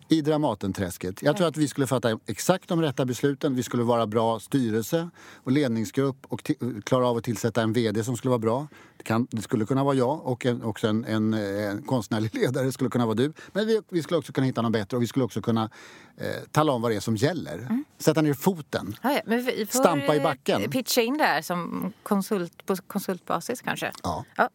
i 0.08 0.22
Dramatenträsket. 0.22 1.24
Jag 1.24 1.38
tror 1.38 1.48
att 1.48 1.58
vi 1.58 1.68
skulle 1.68 1.88
fatta 1.88 2.20
exakt 2.26 2.70
de 2.70 2.82
rätta 2.82 3.06
besluten. 3.06 3.56
Vi 3.56 3.64
skulle 3.64 3.84
vara 3.84 4.08
bra 4.08 4.40
styrelse 4.40 5.10
och 5.36 5.52
ledningsgrupp 5.52 6.25
och 6.28 6.52
klara 6.84 7.08
av 7.08 7.18
att 7.18 7.24
tillsätta 7.24 7.62
en 7.62 7.74
VD 7.74 8.04
som 8.04 8.18
skulle 8.18 8.30
vara 8.30 8.40
bra. 8.40 8.68
Det, 8.98 9.04
kan, 9.04 9.28
det 9.32 9.42
skulle 9.42 9.66
kunna 9.66 9.84
vara 9.84 9.96
jag 9.96 10.25
och 10.25 10.46
en, 10.46 10.64
också 10.64 10.88
en, 10.88 11.06
en, 11.06 11.34
en 11.34 11.82
konstnärlig 11.82 12.36
ledare 12.42 12.72
skulle 12.72 12.90
kunna 12.90 13.06
vara 13.06 13.16
du. 13.16 13.34
Men 13.54 13.68
vi, 13.68 13.82
vi 13.90 14.04
skulle 14.04 14.18
också 14.18 14.34
kunna 14.34 14.48
hitta 14.48 14.62
någon 14.62 14.72
bättre 14.72 14.98
och 14.98 15.04
vi 15.04 15.08
skulle 15.08 15.25
också 15.25 15.42
kunna 15.42 15.70
eh, 16.18 16.28
tala 16.52 16.72
om 16.72 16.82
vad 16.82 16.92
det 16.92 16.96
är 16.96 17.00
som 17.00 17.16
gäller. 17.16 17.58
Mm. 17.58 17.86
Sätta 17.98 18.22
ner 18.22 18.34
foten. 18.34 18.96
Ja, 19.02 19.20
ja, 19.25 19.66
Stampa 19.70 20.16
i 20.16 20.18
eh, 20.18 20.24
backen. 20.24 20.72
pitcha 20.72 21.02
in 21.02 21.18
där 21.18 21.42
som 21.42 21.94
konsult, 22.04 22.66
på 22.66 22.75
konsultbasis 22.88 23.62
kanske. 23.62 23.92
Ja. 24.04 24.25
Ja. 24.36 24.50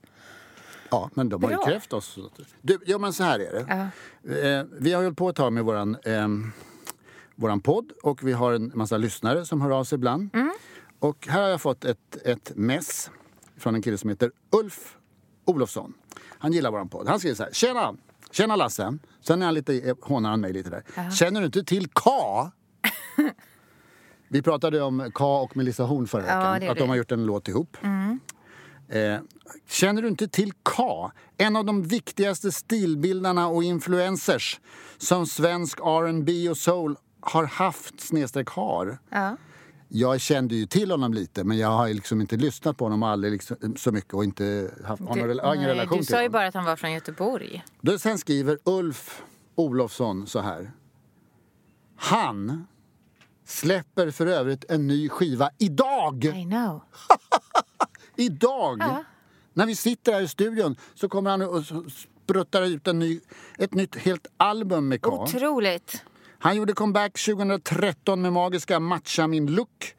Ja, 0.90 1.10
men 1.14 1.28
de 1.28 1.42
har 1.42 1.50
ju 1.50 1.56
Bra. 1.56 1.64
krävt 1.66 1.92
oss. 1.92 2.18
Du, 2.62 2.78
ja, 2.86 2.98
men 2.98 3.12
så 3.12 3.24
här 3.24 3.38
är 3.38 3.52
det. 3.52 4.48
Eh, 4.58 4.64
vi 4.80 4.92
har 4.92 5.02
hållit 5.02 5.18
på 5.18 5.28
ett 5.28 5.36
tag 5.36 5.52
med 5.52 5.64
våran, 5.64 5.96
eh, 6.04 6.28
våran 7.34 7.60
podd 7.60 7.92
och 8.02 8.22
vi 8.28 8.32
har 8.32 8.52
en 8.52 8.72
massa 8.74 8.96
lyssnare 8.96 9.44
som 9.46 9.60
hör 9.60 9.70
av 9.70 9.84
sig 9.84 9.96
ibland. 9.96 10.30
Och 10.98 11.26
här 11.30 11.42
har 11.42 11.48
jag 11.48 11.60
fått 11.60 11.84
ett, 11.84 12.16
ett 12.24 12.52
mess 12.56 13.10
från 13.56 13.74
en 13.74 13.82
kille 13.82 13.98
som 13.98 14.10
heter 14.10 14.30
Ulf 14.52 14.96
Olofsson. 15.44 15.94
Han 16.38 16.52
gillar 16.52 16.70
våran 16.70 16.88
podd. 16.88 17.08
Han 17.08 17.18
skriver 17.18 17.36
så 17.36 17.42
här. 17.42 17.52
Tjena! 17.52 17.94
Tjena 18.30 18.56
Lasse! 18.56 18.98
Sen 19.20 19.42
är 19.42 19.46
han 19.46 19.54
lite, 19.54 19.80
eh, 19.80 19.96
hånar 20.02 20.30
han 20.30 20.40
mig 20.40 20.52
lite 20.52 20.70
där. 20.70 21.10
Känner 21.10 21.40
du 21.40 21.46
inte 21.46 21.64
till 21.64 21.88
K? 21.88 22.10
Vi 24.28 24.42
pratade 24.42 24.82
om 24.82 25.10
K 25.14 25.42
och 25.42 25.56
Melissa 25.56 25.82
Horn 25.84 26.06
förra 26.06 26.26
Ja, 26.26 26.52
veckan. 26.52 26.70
att 26.70 26.78
de 26.78 26.88
har 26.88 26.96
gjort 26.96 27.12
en 27.12 27.26
låt 27.26 27.48
ihop. 27.48 27.76
Eh, 28.90 29.18
känner 29.68 30.02
du 30.02 30.08
inte 30.08 30.28
till 30.28 30.52
K? 30.62 31.10
En 31.36 31.56
av 31.56 31.64
de 31.64 31.82
viktigaste 31.82 32.52
stilbildarna 32.52 33.48
och 33.48 33.64
influencers 33.64 34.60
som 34.98 35.26
svensk 35.26 35.78
R&B 35.80 36.48
och 36.48 36.56
soul 36.56 36.96
har 37.20 37.44
haft 37.44 38.00
snedstreck 38.00 38.48
har. 38.48 38.98
Ja. 39.10 39.36
Jag 39.88 40.20
kände 40.20 40.54
ju 40.54 40.66
till 40.66 40.90
honom 40.90 41.14
lite 41.14 41.44
men 41.44 41.58
jag 41.58 41.68
har 41.68 41.88
liksom 41.88 42.20
inte 42.20 42.36
lyssnat 42.36 42.76
på 42.76 42.84
honom 42.84 43.02
aldrig 43.02 43.32
liksom, 43.32 43.56
så 43.76 43.92
mycket 43.92 44.14
och 44.14 44.24
inte 44.24 44.70
haft 44.84 45.02
någon, 45.02 45.18
rela- 45.18 45.54
nej, 45.54 45.66
relation 45.66 45.98
du 45.98 46.04
till 46.04 46.06
sa 46.12 46.16
ju 46.16 46.18
honom. 46.22 46.32
bara 46.32 46.46
att 46.46 46.54
han 46.54 46.64
var 46.64 46.76
från 46.76 46.92
Göteborg. 46.92 47.64
Då 47.80 47.98
sen 47.98 48.18
skriver 48.18 48.58
Ulf 48.64 49.22
Olofsson 49.54 50.26
så 50.26 50.40
här. 50.40 50.70
Han 51.96 52.66
släpper 53.46 54.10
för 54.10 54.26
övrigt 54.26 54.64
en 54.68 54.86
ny 54.86 55.08
skiva 55.08 55.50
idag! 55.58 56.24
I 56.24 56.44
know. 56.44 56.82
Idag! 58.20 58.76
Ja. 58.80 59.04
När 59.52 59.66
vi 59.66 59.76
sitter 59.76 60.12
här 60.12 60.20
i 60.20 60.28
studion 60.28 60.76
så 60.94 61.08
kommer 61.08 61.30
han 61.30 61.42
och 61.42 61.64
spruttar 62.26 62.62
ut 62.62 62.88
en 62.88 62.98
ny, 62.98 63.20
ett 63.58 63.74
nytt 63.74 63.96
helt 63.96 64.26
album 64.36 64.88
med 64.88 65.02
K. 65.02 65.22
Otroligt. 65.22 66.04
Han 66.38 66.56
gjorde 66.56 66.72
comeback 66.72 67.18
2013 67.18 68.22
med 68.22 68.32
magiska 68.32 68.80
Matcha 68.80 69.26
min 69.26 69.46
look. 69.46 69.94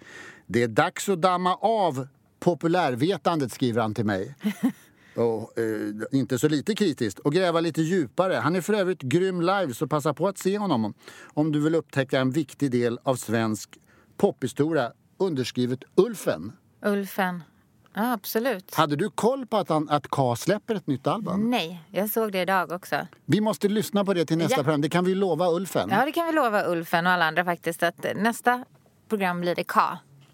Det 0.48 0.64
är 0.64 0.68
dags 0.68 1.10
att 1.10 1.22
damma 1.22 1.56
av 1.56 2.08
populärvetandet, 2.40 3.52
skriver 3.52 3.82
han 3.82 3.94
till 3.94 4.06
mig. 4.06 4.36
Och, 5.16 5.60
eh, 5.60 6.20
inte 6.20 6.40
så 6.40 6.48
lite 6.48 6.76
kritiskt. 6.76 7.20
Och 7.20 7.34
gräva 7.34 7.60
lite 7.60 7.82
djupare. 7.82 8.34
Han 8.34 8.56
är 8.56 8.62
för 8.62 8.74
övrigt 8.74 9.02
grym 9.02 9.42
live, 9.42 9.74
så 9.74 9.88
passa 9.88 10.14
på 10.14 10.28
att 10.28 10.38
se 10.38 10.58
honom 10.58 10.94
om 11.34 11.52
du 11.52 11.60
vill 11.60 11.76
upptäcka 11.76 12.20
en 12.20 12.32
viktig 12.32 12.72
del 12.72 13.00
av 13.04 13.16
svensk 13.16 13.78
pophistoria. 14.18 14.92
Underskrivet 15.18 15.84
Ulfen. 15.96 16.52
Ulfen. 16.86 17.44
Ja, 17.94 18.14
absolut. 18.14 18.76
Hade 18.76 18.96
du 18.96 19.10
koll 19.10 19.46
på 19.46 19.58
att, 19.58 19.70
han, 19.70 19.90
att 19.90 20.08
K 20.08 20.36
släpper 20.36 20.76
ett 20.76 20.88
nytt 20.88 21.08
album? 21.08 21.50
Nej, 21.50 21.84
jag 21.92 22.10
såg 22.10 22.32
det 22.32 22.42
idag 22.42 22.72
också. 22.72 23.08
Vi 23.26 23.42
måste 23.42 23.68
lyssna 23.68 24.06
på 24.06 24.14
det 24.14 24.26
till 24.26 24.38
nästa 24.38 24.58
Ja. 24.58 24.64
program. 24.64 24.82
Det 24.82 24.90
kan 24.90 25.06
vi 25.06 25.16
lova 25.16 25.52
Ulfen. 25.52 25.90
Ja, 25.92 26.06
det 26.06 26.12
kan 26.12 26.26
vi 26.28 26.32
lova 26.34 26.64
Ulfen 26.66 27.06
och 27.08 27.12
alla 27.14 27.26
andra 27.26 27.46
faktiskt 27.46 27.84
att 27.84 28.06
nästa 28.16 28.66
program 29.10 29.42
blir 29.42 29.56
det 29.56 29.64
K. 29.64 29.80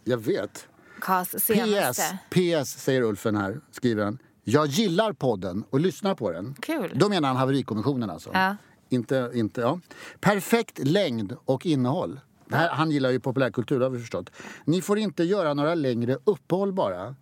Jag 0.04 0.18
vet. 0.18 0.68
PS, 1.02 1.44
senaste. 1.46 2.18
PS 2.30 2.70
säger 2.80 3.02
Ulfen 3.02 3.36
här, 3.36 3.60
skriver 3.72 4.04
han. 4.04 4.18
Jag 4.44 4.68
gillar 4.68 5.14
podden 5.14 5.64
och 5.70 5.80
lyssnar 5.80 6.16
på 6.16 6.32
den. 6.32 6.56
Kul. 6.62 6.92
Då 6.96 7.10
menar 7.10 7.28
han 7.28 7.38
haverikommissionen 7.38 8.10
alltså. 8.10 8.30
Ja. 8.34 8.56
Inte, 8.90 9.32
inte, 9.34 9.62
ja. 9.62 9.80
Perfekt 10.20 10.80
längd 10.84 11.36
och 11.46 11.66
innehåll. 11.66 12.20
Här, 12.52 12.70
han 12.70 12.92
gillar 12.92 13.10
ju 13.12 13.20
populärkultur, 13.20 13.82
har 13.82 13.90
vi 13.90 14.00
förstått. 14.00 14.30
Ni 14.66 14.82
får 14.82 14.98
inte 15.00 15.24
göra 15.24 15.54
några 15.54 15.76
längre 15.76 16.18
uppehåll 16.24 16.74
bara. 16.74 17.16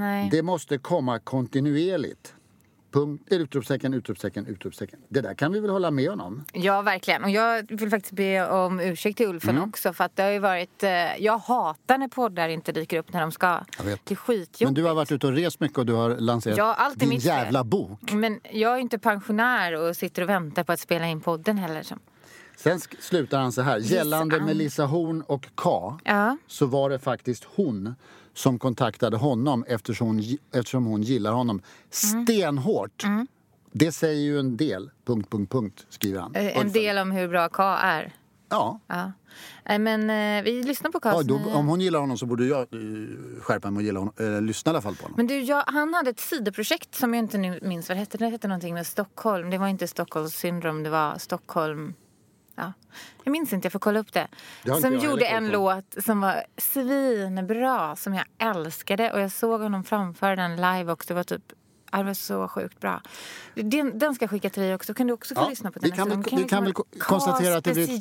Nej. 0.00 0.28
Det 0.30 0.42
måste 0.42 0.78
komma 0.78 1.18
kontinuerligt. 1.18 2.34
Punkt, 2.92 3.24
utropstecken, 3.30 3.94
utropstecken, 3.94 4.46
utropstecken. 4.46 4.98
Det 5.08 5.20
där 5.20 5.34
kan 5.34 5.52
vi 5.52 5.60
väl 5.60 5.70
hålla 5.70 5.90
med 5.90 6.10
honom? 6.10 6.44
Ja, 6.52 6.82
verkligen. 6.82 7.24
Och 7.24 7.30
jag 7.30 7.66
vill 7.76 7.90
faktiskt 7.90 8.12
be 8.12 8.48
om 8.50 8.80
ursäkt 8.80 9.16
till 9.16 9.26
Ulfen 9.28 9.56
Mm. 9.56 9.68
också. 9.68 9.92
För 9.92 10.04
att 10.04 10.16
det 10.16 10.22
har 10.22 10.38
varit... 10.38 10.82
Eh, 10.82 10.90
jag 11.24 11.38
hatar 11.38 11.98
när 11.98 12.08
poddar 12.08 12.48
inte 12.48 12.72
dyker 12.72 12.98
upp 12.98 13.12
när 13.12 13.20
de 13.20 13.32
ska. 13.32 13.60
Jag 13.78 13.84
vet. 13.84 14.00
Det 14.06 14.14
är 14.14 14.16
skitjobbigt. 14.16 14.60
Men 14.60 14.74
du 14.74 14.84
har 14.84 14.94
varit 14.94 15.12
ute 15.12 15.26
och 15.26 15.32
rest 15.32 15.60
mycket 15.60 15.78
och 15.78 15.86
du 15.86 15.92
har 15.92 16.16
lanserat 16.16 16.58
Ja, 16.58 16.74
allt 16.74 16.98
din 17.00 17.10
jävla 17.18 17.64
bok. 17.64 18.12
Men 18.12 18.40
jag 18.52 18.74
är 18.74 18.78
inte 18.78 18.98
pensionär 18.98 19.72
och 19.88 19.96
sitter 19.96 20.22
och 20.22 20.28
väntar 20.28 20.64
på 20.64 20.72
att 20.72 20.80
spela 20.80 21.06
in 21.08 21.20
podden 21.20 21.58
heller. 21.58 21.82
Som. 21.82 21.98
Sen 22.56 22.80
slutar 23.00 23.40
han 23.40 23.52
så 23.52 23.62
här. 23.62 23.78
Gällande. 23.78 24.40
Melissa 24.40 24.84
Horn 24.86 25.22
och 25.22 25.48
K 25.54 25.98
Ja. 26.04 26.36
så 26.46 26.66
var 26.66 26.90
det 26.90 26.98
faktiskt 26.98 27.44
hon 27.56 27.94
som 28.34 28.58
kontaktade 28.58 29.16
honom 29.16 29.64
eftersom 29.68 30.06
hon, 30.06 30.22
eftersom 30.54 30.84
hon 30.84 31.02
gillar 31.02 31.32
honom 31.32 31.62
Mm. 32.12 32.26
stenhårt. 32.26 33.04
Det 33.72 33.92
säger 33.92 34.20
ju 34.20 34.38
en 34.38 34.56
del, 34.56 34.90
punkt, 35.06 35.30
punkt, 35.30 35.52
punkt, 35.52 35.86
skriver 35.88 36.20
han. 36.20 36.34
Eh, 36.34 36.56
En 36.58 36.72
del 36.72 36.98
om 36.98 37.10
hur 37.10 37.28
bra 37.28 37.48
K 37.48 37.62
är. 37.62 38.12
Ja. 38.48 38.80
Ja. 38.86 39.12
Nej, 39.68 39.78
men 39.78 40.10
eh, 40.10 40.44
vi 40.44 40.62
lyssnar 40.62 40.90
på 40.90 41.00
Ks 41.00 41.04
ja 41.06 41.22
då, 41.22 41.40
om 41.54 41.66
hon 41.66 41.80
gillar 41.80 42.00
honom 42.00 42.18
så 42.18 42.26
borde 42.26 42.44
jag 42.44 42.60
eh, 42.60 42.68
skärpa 43.40 43.70
mig 43.70 43.76
och 43.80 43.82
gilla 43.84 43.98
honom, 44.00 44.14
eh, 44.20 44.42
lyssna 44.42 44.70
i 44.70 44.72
alla 44.72 44.82
fall 44.82 44.96
på 44.96 45.02
honom. 45.02 45.16
Men 45.16 45.26
du, 45.26 45.40
jag, 45.40 45.64
han 45.66 45.94
hade 45.94 46.10
ett 46.10 46.20
sidoprojekt 46.20 46.94
som 46.94 47.14
jag 47.14 47.18
inte 47.24 47.38
minns 47.62 47.88
vad 47.88 47.96
det 47.96 48.00
hette. 48.00 48.18
Det 48.18 48.26
hette 48.28 48.48
någonting 48.48 48.74
med 48.74 48.86
Stockholm. 48.86 49.50
Det 49.50 49.58
var 49.58 49.68
inte 49.68 49.86
Stockholms 49.88 50.34
syndrom, 50.34 50.82
det 50.82 50.90
var 50.90 51.18
Stockholm... 51.18 51.94
Ja. 52.60 52.72
Jag 53.24 53.32
minns 53.32 53.52
inte, 53.52 53.66
jag 53.66 53.72
får 53.72 53.78
kolla 53.78 54.00
upp 54.00 54.12
det. 54.12 54.28
Det 54.62 54.74
Som 54.74 54.98
gjorde 54.98 55.26
en 55.26 55.48
låt 55.48 55.96
som 56.04 56.20
var 56.20 56.44
svinbra, 56.56 57.96
som 57.96 58.14
jag 58.14 58.24
älskade. 58.38 59.12
Och 59.12 59.20
jag 59.20 59.32
såg 59.32 59.60
honom 59.60 59.84
framföra 59.84 60.36
den 60.36 60.56
live 60.56 60.92
också. 60.92 61.08
Det 61.08 61.14
var 61.14 61.24
typ... 61.24 61.52
ja, 61.90 61.98
Det 61.98 62.04
var 62.04 62.14
så 62.14 62.48
sjukt 62.48 62.80
bra. 62.80 63.02
Den, 63.54 63.98
den 63.98 64.14
ska 64.14 64.22
jag 64.22 64.30
skicka 64.30 64.50
till 64.50 64.62
dig 64.62 64.74
också. 64.74 64.94
Kan 64.94 65.06
du 65.06 65.12
också 65.12 65.34
få 65.34 65.40
Ja, 65.40 65.48
lyssna 65.48 65.70
på 65.70 65.78
vi 65.82 65.88
den 65.88 65.98
kan, 65.98 66.08
väl, 66.08 66.18
nästa 66.18 66.30
gång? 66.30 66.42
vi 66.42 66.48
kan 66.48 66.64
väl 66.64 66.72
ko- 66.72 66.84
konstatera 66.98 67.56
att 67.56 67.64
det 67.64 67.72
blir 67.72 67.98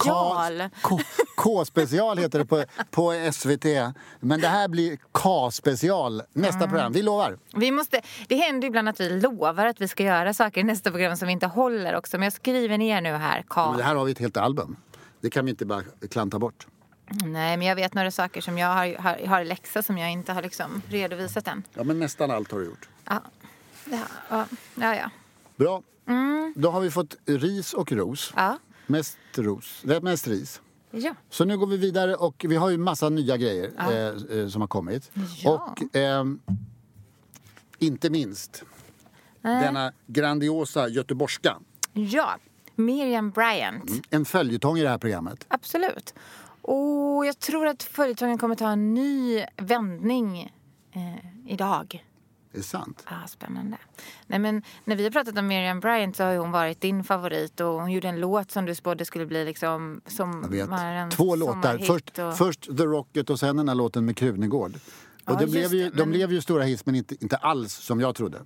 K-special. 1.36 2.18
Heter 2.18 2.40
det 2.40 2.46
på, 2.46 2.64
på 2.92 3.32
SVT. 3.34 3.66
Men 4.20 4.42
det 4.42 4.48
här 4.48 4.68
blir 4.68 4.98
K-special 5.12 6.22
nästa 6.34 6.58
Mm. 6.58 6.70
program. 6.70 6.92
Vi 6.94 7.02
lovar. 7.02 7.38
Vi 7.56 7.72
måste, 7.72 8.02
det 8.28 8.36
händer 8.36 8.68
ibland 8.68 8.90
att 8.90 9.00
vi 9.00 9.10
lovar 9.10 9.66
att 9.66 9.82
vi 9.82 9.88
ska 9.88 10.04
göra 10.04 10.34
saker 10.34 10.62
i 10.62 10.64
nästa 10.64 10.92
program 10.92 11.18
som 11.18 11.26
vi 11.28 11.32
inte 11.34 11.48
håller 11.48 11.96
också. 11.96 12.18
Men 12.18 12.24
jag 12.24 12.34
skriver 12.34 12.78
ner 12.78 13.02
nu 13.02 13.14
här, 13.14 13.44
K. 13.48 13.68
Men 13.70 13.78
det 13.78 13.84
här 13.84 13.96
har 13.96 14.06
vi 14.06 14.12
ett 14.12 14.20
helt 14.20 14.38
album. 14.38 14.76
Det 15.22 15.30
kan 15.30 15.46
vi 15.46 15.52
inte 15.52 15.66
bara 15.66 15.82
klanta 16.12 16.40
bort. 16.40 16.68
Nej, 17.26 17.58
men 17.58 17.68
jag 17.68 17.76
vet 17.76 17.94
några 17.94 18.12
saker 18.12 18.42
som 18.42 18.58
jag 18.58 18.68
har, 18.68 18.96
har, 19.02 19.28
har 19.28 19.44
läxa 19.44 19.84
som 19.84 19.98
jag 19.98 20.12
inte 20.12 20.34
har 20.34 20.42
liksom 20.42 20.82
redovisat 20.90 21.48
än. 21.48 21.64
Ja, 21.74 21.84
men 21.84 22.00
nästan 22.00 22.32
allt 22.32 22.52
har 22.52 22.60
du 22.60 22.66
gjort. 22.66 22.90
Ja, 23.06 23.22
ja, 23.86 23.98
ja. 24.30 24.46
ja, 24.76 24.96
ja. 24.96 25.10
Bra. 25.56 25.82
Då 26.56 26.70
har 26.72 26.82
vi 26.82 26.92
fått 26.92 27.16
ris 27.26 27.74
och 27.74 27.92
ros. 27.92 28.34
ja. 28.36 28.58
Mest 28.88 29.18
ros. 29.36 29.82
Det 29.84 29.96
är 29.96 30.02
mest 30.02 30.28
ris. 30.28 30.62
ja. 30.92 31.16
Så 31.30 31.46
nu 31.46 31.58
går 31.58 31.68
vi 31.68 31.78
vidare 31.78 32.16
och 32.16 32.46
vi 32.50 32.56
har 32.56 32.70
ju 32.70 32.78
massa 32.78 33.10
nya 33.10 33.38
grejer 33.38 33.72
eh, 33.80 34.40
eh, 34.40 34.48
som 34.48 34.62
har 34.62 34.68
kommit. 34.68 35.12
Ja. 35.44 35.52
Och 35.78 35.96
ehm, 35.96 36.40
inte 37.80 38.10
minst 38.10 38.64
denna 39.42 39.94
grandiosa 40.08 40.88
göteborgska. 40.88 41.58
ja. 41.94 42.38
Miriam 42.76 43.30
Bryant. 43.32 43.92
En 44.10 44.26
följetong 44.26 44.78
i 44.78 44.82
det 44.82 44.90
här 44.90 44.98
programmet. 44.98 45.46
Absolut. 45.48 46.14
Och 46.62 47.26
jag 47.26 47.40
tror 47.40 47.68
att 47.68 47.84
följetongen 47.84 48.38
kommer 48.38 48.56
ta 48.56 48.70
en 48.70 48.94
ny 48.94 49.46
vändning 49.58 50.54
eh, 50.92 51.52
idag. 51.52 52.06
Det 52.52 52.58
är 52.58 52.62
sant. 52.62 53.04
Ah, 53.06 53.28
spännande. 53.28 53.78
Nej, 54.28 54.40
men 54.40 54.64
när 54.86 54.96
vi 54.96 55.04
har 55.04 55.12
pratat 55.12 55.38
om 55.38 55.48
Miriam 55.48 55.80
Bryant 55.80 56.16
så 56.16 56.24
har 56.24 56.38
hon 56.38 56.52
varit 56.52 56.82
din 56.82 57.04
favorit 57.04 57.60
och 57.60 57.68
hon 57.68 57.92
gjorde 57.92 58.08
en 58.08 58.20
låt 58.20 58.52
som 58.52 58.66
du 58.66 58.76
spådde 58.76 59.06
skulle 59.06 59.26
bli 59.26 59.46
liksom 59.46 60.02
som 60.08 60.40
Jag 60.44 60.50
vet. 60.50 60.64
sommarens 60.66 61.16
Två 61.16 61.36
låtar. 61.36 61.78
Först, 61.78 62.20
och... 62.20 62.38
först 62.38 62.78
The 62.78 62.84
Rocket 62.84 63.30
och 63.30 63.40
sen 63.40 63.58
den 63.58 63.68
här 63.68 63.76
låten 63.76 64.06
med 64.06 64.18
Krunegård. 64.18 64.72
Och 64.76 64.80
Ja, 65.26 65.34
det 65.40 65.48
blev 65.48 65.74
ju, 65.74 65.84
det, 65.84 65.90
De 65.90 65.98
men- 65.98 66.10
blev 66.10 66.32
ju 66.32 66.42
stora 66.42 66.64
hits 66.64 66.86
men 66.86 66.96
inte, 66.96 67.16
inte 67.24 67.38
alls 67.38 67.74
som 67.74 68.00
jag 68.00 68.16
trodde. 68.16 68.42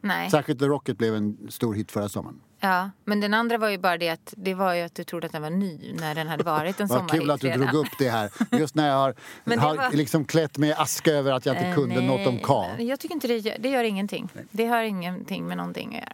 Nej. 0.00 0.30
Särskilt 0.30 0.58
The 0.60 0.66
Rocket 0.66 0.98
blev 0.98 1.14
en 1.14 1.38
stor 1.50 1.74
hit 1.74 1.92
förra 1.92 2.08
sommaren. 2.08 2.40
Ja, 2.60 2.90
men 3.04 3.20
den 3.20 3.34
andra 3.34 3.58
var 3.58 3.68
ju 3.68 3.78
bara 3.78 3.98
det 3.98 4.08
att 4.08 4.34
det 4.36 4.54
var 4.54 4.74
ju 4.74 4.82
att 4.82 4.94
du 4.94 5.04
trodde 5.04 5.26
att 5.26 5.32
den 5.32 5.42
var 5.42 5.50
ny 5.50 5.94
när 6.00 6.14
den 6.14 6.28
hade 6.28 6.44
varit 6.44 6.80
en 6.80 6.86
Vad 6.86 6.98
sommarhit 6.98 7.20
kul 7.20 7.30
att 7.30 7.40
du 7.40 7.46
redan. 7.48 7.60
drog 7.66 7.74
upp 7.86 7.92
det 7.98 8.08
här. 8.10 8.30
Just 8.58 8.74
när 8.74 8.88
jag 8.88 8.94
har, 8.96 9.14
har 9.58 9.76
var- 9.76 9.90
liksom 9.90 10.24
klätt 10.24 10.58
mig 10.58 10.68
i 10.70 10.72
aska 10.72 11.10
över 11.12 11.32
att 11.32 11.46
jag 11.46 11.54
inte 11.56 11.66
Eh, 11.66 11.74
kunde 11.74 11.94
nej, 11.94 12.06
något 12.06 12.26
om 12.26 12.38
K. 12.38 12.64
Jag 12.78 13.00
tycker 13.00 13.14
inte 13.14 13.28
det 13.28 13.36
gör, 13.38 13.56
det 13.58 13.68
gör 13.68 13.84
ingenting. 13.84 14.28
Det 14.50 14.66
har 14.66 14.82
ingenting 14.82 15.46
med 15.46 15.56
någonting 15.56 15.88
att 15.88 15.94
göra. 16.02 16.12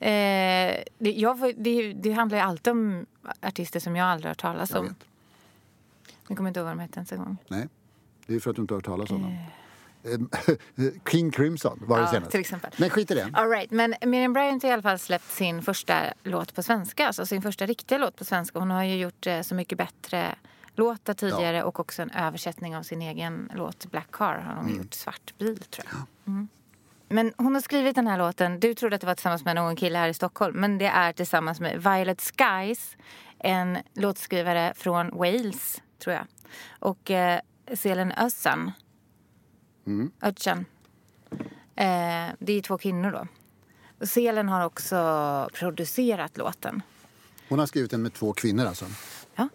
Eh, 0.00 0.76
det, 0.98 1.12
jag, 1.12 1.54
det, 1.56 1.92
det 1.92 2.12
handlar 2.12 2.38
ju 2.38 2.44
alltid 2.44 2.70
om 2.70 3.06
artister 3.42 3.80
som 3.80 3.96
jag 3.96 4.06
aldrig 4.06 4.24
har 4.26 4.30
hört 4.30 4.38
talas 4.40 4.70
Jag 4.70 4.78
om. 4.80 4.86
vet. 4.86 4.96
Jag 6.28 6.36
kommer 6.36 6.50
inte 6.50 6.60
ihåg 6.60 6.64
vad 6.66 6.76
de 6.76 6.80
hette 6.80 6.98
ens 6.98 7.12
en 7.12 7.18
gång. 7.18 7.36
Nej, 7.48 7.68
det 8.26 8.34
är 8.34 8.40
för 8.40 8.50
att 8.50 8.56
du 8.56 8.62
inte 8.62 8.74
har 8.74 8.78
hört 8.78 8.84
talas 8.86 9.10
om 9.10 9.22
dem. 9.22 9.30
Eh, 9.32 9.38
King 11.10 11.30
Crimson 11.30 11.78
var 11.86 11.96
det 11.98 12.02
Ja, 12.04 12.10
senast. 12.10 12.30
till 12.30 12.40
exempel. 12.40 12.70
Men 12.76 12.90
skit 12.90 13.10
i 13.10 13.14
det. 13.14 13.30
All 13.32 13.48
right, 13.48 13.70
men 13.70 13.94
Miriam 14.06 14.32
Bryant 14.32 14.62
har 14.62 14.70
i 14.70 14.72
alla 14.72 14.82
fall 14.82 14.98
släppt 14.98 15.30
sin 15.30 15.62
första 15.62 16.00
låt 16.22 16.54
på 16.54 16.62
svenska. 16.62 17.06
Alltså 17.06 17.26
sin 17.26 17.42
första 17.42 17.66
riktiga 17.66 17.98
låt 17.98 18.16
på 18.16 18.24
svenska. 18.24 18.58
Hon 18.58 18.70
har 18.70 18.84
ju 18.84 18.96
gjort 18.96 19.26
eh, 19.26 19.40
Så 19.42 19.54
mycket 19.54 19.78
bättre 19.78 20.34
låtar 20.74 21.14
tidigare 21.14 21.62
och 21.62 21.80
också 21.80 22.02
en 22.02 22.10
översättning 22.10 22.76
av 22.76 22.82
sin 22.82 23.02
egen 23.02 23.50
låt 23.54 23.86
Black 23.90 24.10
Car 24.10 24.38
har 24.38 24.54
hon 24.54 24.64
Mm. 24.66 24.78
gjort. 24.78 24.94
Svart 24.94 25.34
bil 25.38 25.58
tror 25.58 25.86
jag. 25.90 26.32
Mm. 26.34 26.48
Men 27.08 27.32
hon 27.36 27.54
har 27.54 27.60
skrivit 27.62 27.94
den 27.94 28.06
här 28.06 28.18
låten. 28.18 28.60
Du 28.60 28.74
trodde 28.74 28.94
att 28.94 29.00
det 29.00 29.06
var 29.06 29.14
tillsammans 29.14 29.44
med 29.44 29.54
någon 29.54 29.76
kille 29.76 29.98
här 29.98 30.08
i 30.08 30.14
Stockholm. 30.14 30.56
Men 30.60 30.78
det 30.78 30.86
är 30.86 31.12
tillsammans 31.12 31.60
med 31.60 31.82
Violet 31.82 32.20
Skies. 32.20 32.96
En 33.38 33.78
låtskrivare 33.94 34.72
från 34.76 35.10
Wales, 35.18 35.82
tror 35.98 36.14
jag. 36.16 36.26
Och 36.78 37.10
eh, 37.10 37.40
Selen 37.74 38.12
Özcan. 38.12 38.72
Mm. 39.88 40.10
Özcan. 40.20 40.64
Eh, 41.76 42.34
det 42.38 42.52
är 42.52 42.62
två 42.62 42.78
kvinnor 42.78 43.10
då. 43.10 43.26
Och 44.00 44.08
Selen 44.08 44.48
har 44.48 44.64
också 44.64 45.50
producerat 45.52 46.36
låten. 46.36 46.82
Hon 47.48 47.58
har 47.58 47.66
skrivit 47.66 47.90
den 47.90 48.02
med 48.02 48.12
två 48.12 48.32
kvinnor 48.32 48.66
alltså. 48.66 48.84
Ja. 49.34 49.48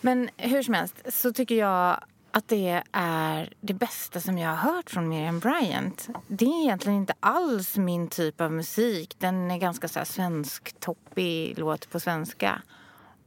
Men 0.00 0.30
hur 0.36 0.62
som 0.62 0.74
helst 0.74 1.02
så 1.08 1.32
tycker 1.32 1.54
jag 1.54 2.04
att 2.30 2.48
det 2.48 2.82
är 2.92 3.54
det 3.60 3.74
bästa 3.74 4.20
som 4.20 4.38
jag 4.38 4.50
har 4.50 4.72
hört 4.72 4.90
från 4.90 5.08
Miriam 5.08 5.38
Bryant. 5.38 6.08
Det 6.28 6.44
är 6.44 6.62
egentligen 6.62 6.98
inte 6.98 7.14
alls 7.20 7.76
min 7.76 8.08
typ 8.08 8.40
av 8.40 8.52
musik. 8.52 9.16
Den 9.18 9.50
är 9.50 9.58
ganska 9.58 9.88
så 9.88 9.98
här 9.98 10.06
svensk, 10.06 10.80
toppig 10.80 11.58
låt 11.58 11.90
på 11.90 12.00
svenska. 12.00 12.62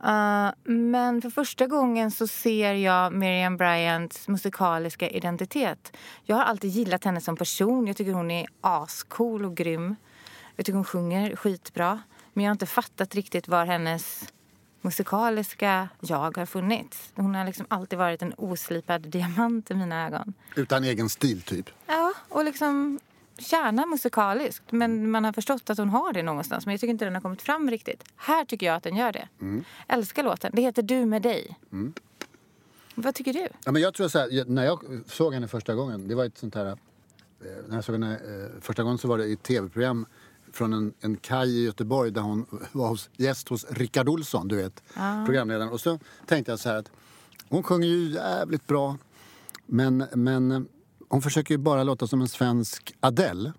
Uh, 0.04 0.52
men 0.64 1.22
för 1.22 1.30
första 1.30 1.68
gången 1.68 2.12
så 2.12 2.28
ser 2.28 2.74
jag 2.74 3.14
Miriam 3.14 3.58
Bryants 3.58 4.28
musikaliska 4.28 5.10
identitet. 5.10 5.98
Jag 6.24 6.36
har 6.36 6.44
alltid 6.44 6.70
gillat 6.70 7.04
henne 7.04 7.22
som 7.22 7.38
person. 7.38 7.88
Jag 7.88 7.98
tycker 7.98 8.14
hon 8.14 8.32
är 8.32 8.48
ascool 8.62 9.46
och 9.46 9.56
grym. 9.56 9.96
Jag 10.56 10.66
tycker 10.66 10.76
hon 10.76 10.86
sjunger 10.86 11.36
skitbra. 11.36 12.02
Men 12.34 12.44
jag 12.44 12.50
har 12.50 12.56
inte 12.56 12.66
fattat 12.66 13.16
riktigt 13.16 13.48
var 13.48 13.66
hennes 13.66 14.34
musikaliska 14.82 15.90
jag 16.00 16.38
har 16.38 16.46
funnits. 16.46 17.12
Hon 17.16 17.36
har 17.36 17.46
liksom 17.46 17.66
alltid 17.70 18.00
varit 18.00 18.22
en 18.22 18.34
oslipad 18.38 19.02
diamant 19.02 19.72
i 19.72 19.74
mina 19.74 20.06
ögon. 20.06 20.34
Utan 20.56 20.84
egen 20.84 21.10
stil, 21.10 21.42
typ. 21.42 21.70
Ja, 21.88 22.14
och 22.30 22.46
liksom 22.46 23.00
kärna 23.40 23.86
musikaliskt. 23.86 24.72
Men 24.72 25.12
man 25.12 25.26
har 25.26 25.34
förstått 25.34 25.70
att 25.70 25.78
hon 25.78 25.90
har 25.90 26.14
det 26.14 26.24
någonstans. 26.24 26.66
Men 26.66 26.74
jag 26.74 26.82
tycker 26.82 26.92
inte 26.92 27.06
den 27.06 27.14
har 27.14 27.22
kommit 27.22 27.42
fram 27.42 27.70
riktigt. 27.70 28.04
Här 28.16 28.46
tycker 28.46 28.66
jag 28.66 28.76
att 28.76 28.84
den 28.84 28.96
gör 28.96 29.12
det. 29.12 29.28
Älskar 29.88 30.24
låten. 30.24 30.52
Det 30.54 30.62
heter 30.62 30.82
Du 30.82 31.06
med 31.06 31.22
dig. 31.22 31.58
Vad 32.96 33.16
tycker 33.16 33.34
du? 33.34 33.48
Ja, 33.66 33.72
men 33.72 33.82
jag 33.82 33.94
tror 33.94 34.08
så 34.08 34.20
här, 34.20 34.46
när 34.46 34.66
jag 34.66 34.80
såg 35.06 35.34
henne 35.34 35.48
första 35.48 35.76
gången, 35.76 36.08
det 36.08 36.16
var 36.16 36.26
ett 36.26 36.38
sånt 36.38 36.56
här... 36.56 36.66
Eh, 36.66 36.76
när 37.68 37.76
jag 37.76 37.84
såg 37.84 37.96
henne 37.96 38.14
eh, 38.14 38.62
första 38.62 38.84
gången 38.84 38.98
så 38.98 39.08
var 39.08 39.18
det 39.18 39.26
i 39.26 39.34
ett 39.34 39.44
tv-program 39.44 40.06
från 40.54 40.74
en, 40.74 40.94
en 41.00 41.18
kaj 41.18 41.50
i 41.50 41.66
Göteborg 41.66 42.12
där 42.12 42.22
hon 42.22 42.46
var 42.72 42.88
hos, 42.88 43.10
gäst 43.18 43.50
hos 43.50 43.66
Rickard 43.72 44.10
Olsson, 44.10 44.48
du 44.48 44.56
vet, 44.56 44.84
programledaren. 45.26 45.70
Och 45.70 45.82
så 45.82 46.00
tänkte 46.26 46.52
jag 46.52 46.60
så 46.60 46.70
här 46.70 46.76
att 46.78 46.92
hon 47.50 47.64
sjunger 47.64 47.88
ju 47.88 48.10
jävligt 48.10 48.68
bra 48.68 48.98
men, 49.66 50.06
men 50.14 50.68
hon 51.10 51.22
försöker 51.22 51.54
ju 51.54 51.58
bara 51.58 51.84
låta 51.84 52.08
som 52.08 52.22
en 52.22 52.28
svensk 52.28 52.96
Adele. 53.00 53.54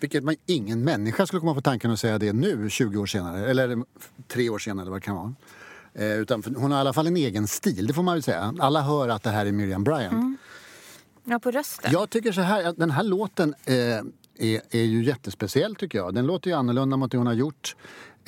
Vilket 0.00 0.24
man, 0.24 0.36
ingen 0.46 0.84
människa 0.84 1.26
skulle 1.26 1.40
komma 1.40 1.54
på 1.54 1.60
tanken 1.60 1.90
att 1.90 2.00
säga 2.00 2.18
det 2.18 2.32
nu, 2.32 2.70
20 2.70 2.98
år 2.98 3.06
senare. 3.06 3.50
Eller 3.50 3.84
tre 4.28 4.50
år 4.50 4.58
senare, 4.58 4.90
vad 4.90 5.00
det 5.00 5.04
kan 5.04 5.16
vara. 5.16 5.34
Eh, 5.94 6.12
utan 6.12 6.42
för 6.42 6.54
hon 6.54 6.70
har 6.70 6.78
i 6.78 6.80
alla 6.80 6.92
fall 6.92 7.06
en 7.06 7.16
egen 7.16 7.46
stil, 7.46 7.86
det 7.86 7.94
får 7.94 8.02
man 8.02 8.16
ju 8.16 8.22
säga. 8.22 8.54
Alla 8.58 8.80
hör 8.80 9.08
att 9.08 9.22
det 9.22 9.30
här 9.30 9.46
är 9.46 9.52
Miriam 9.52 9.84
Bryant. 9.84 10.38
Ja, 11.24 11.38
på 11.38 11.50
rösten. 11.50 11.92
Jag 11.92 12.10
tycker 12.10 12.32
så 12.32 12.40
här, 12.40 12.74
den 12.76 12.90
här 12.90 13.02
låten 13.02 13.54
eh, 13.64 13.74
är, 14.38 14.60
är 14.70 14.82
ju 14.82 15.04
jättespeciell 15.04 15.76
tycker 15.76 15.98
jag. 15.98 16.14
Den 16.14 16.26
låter 16.26 16.50
ju 16.50 16.56
annorlunda 16.56 16.96
mot 16.96 17.10
det 17.10 17.18
hon 17.18 17.26
har 17.26 17.34
gjort. 17.34 17.76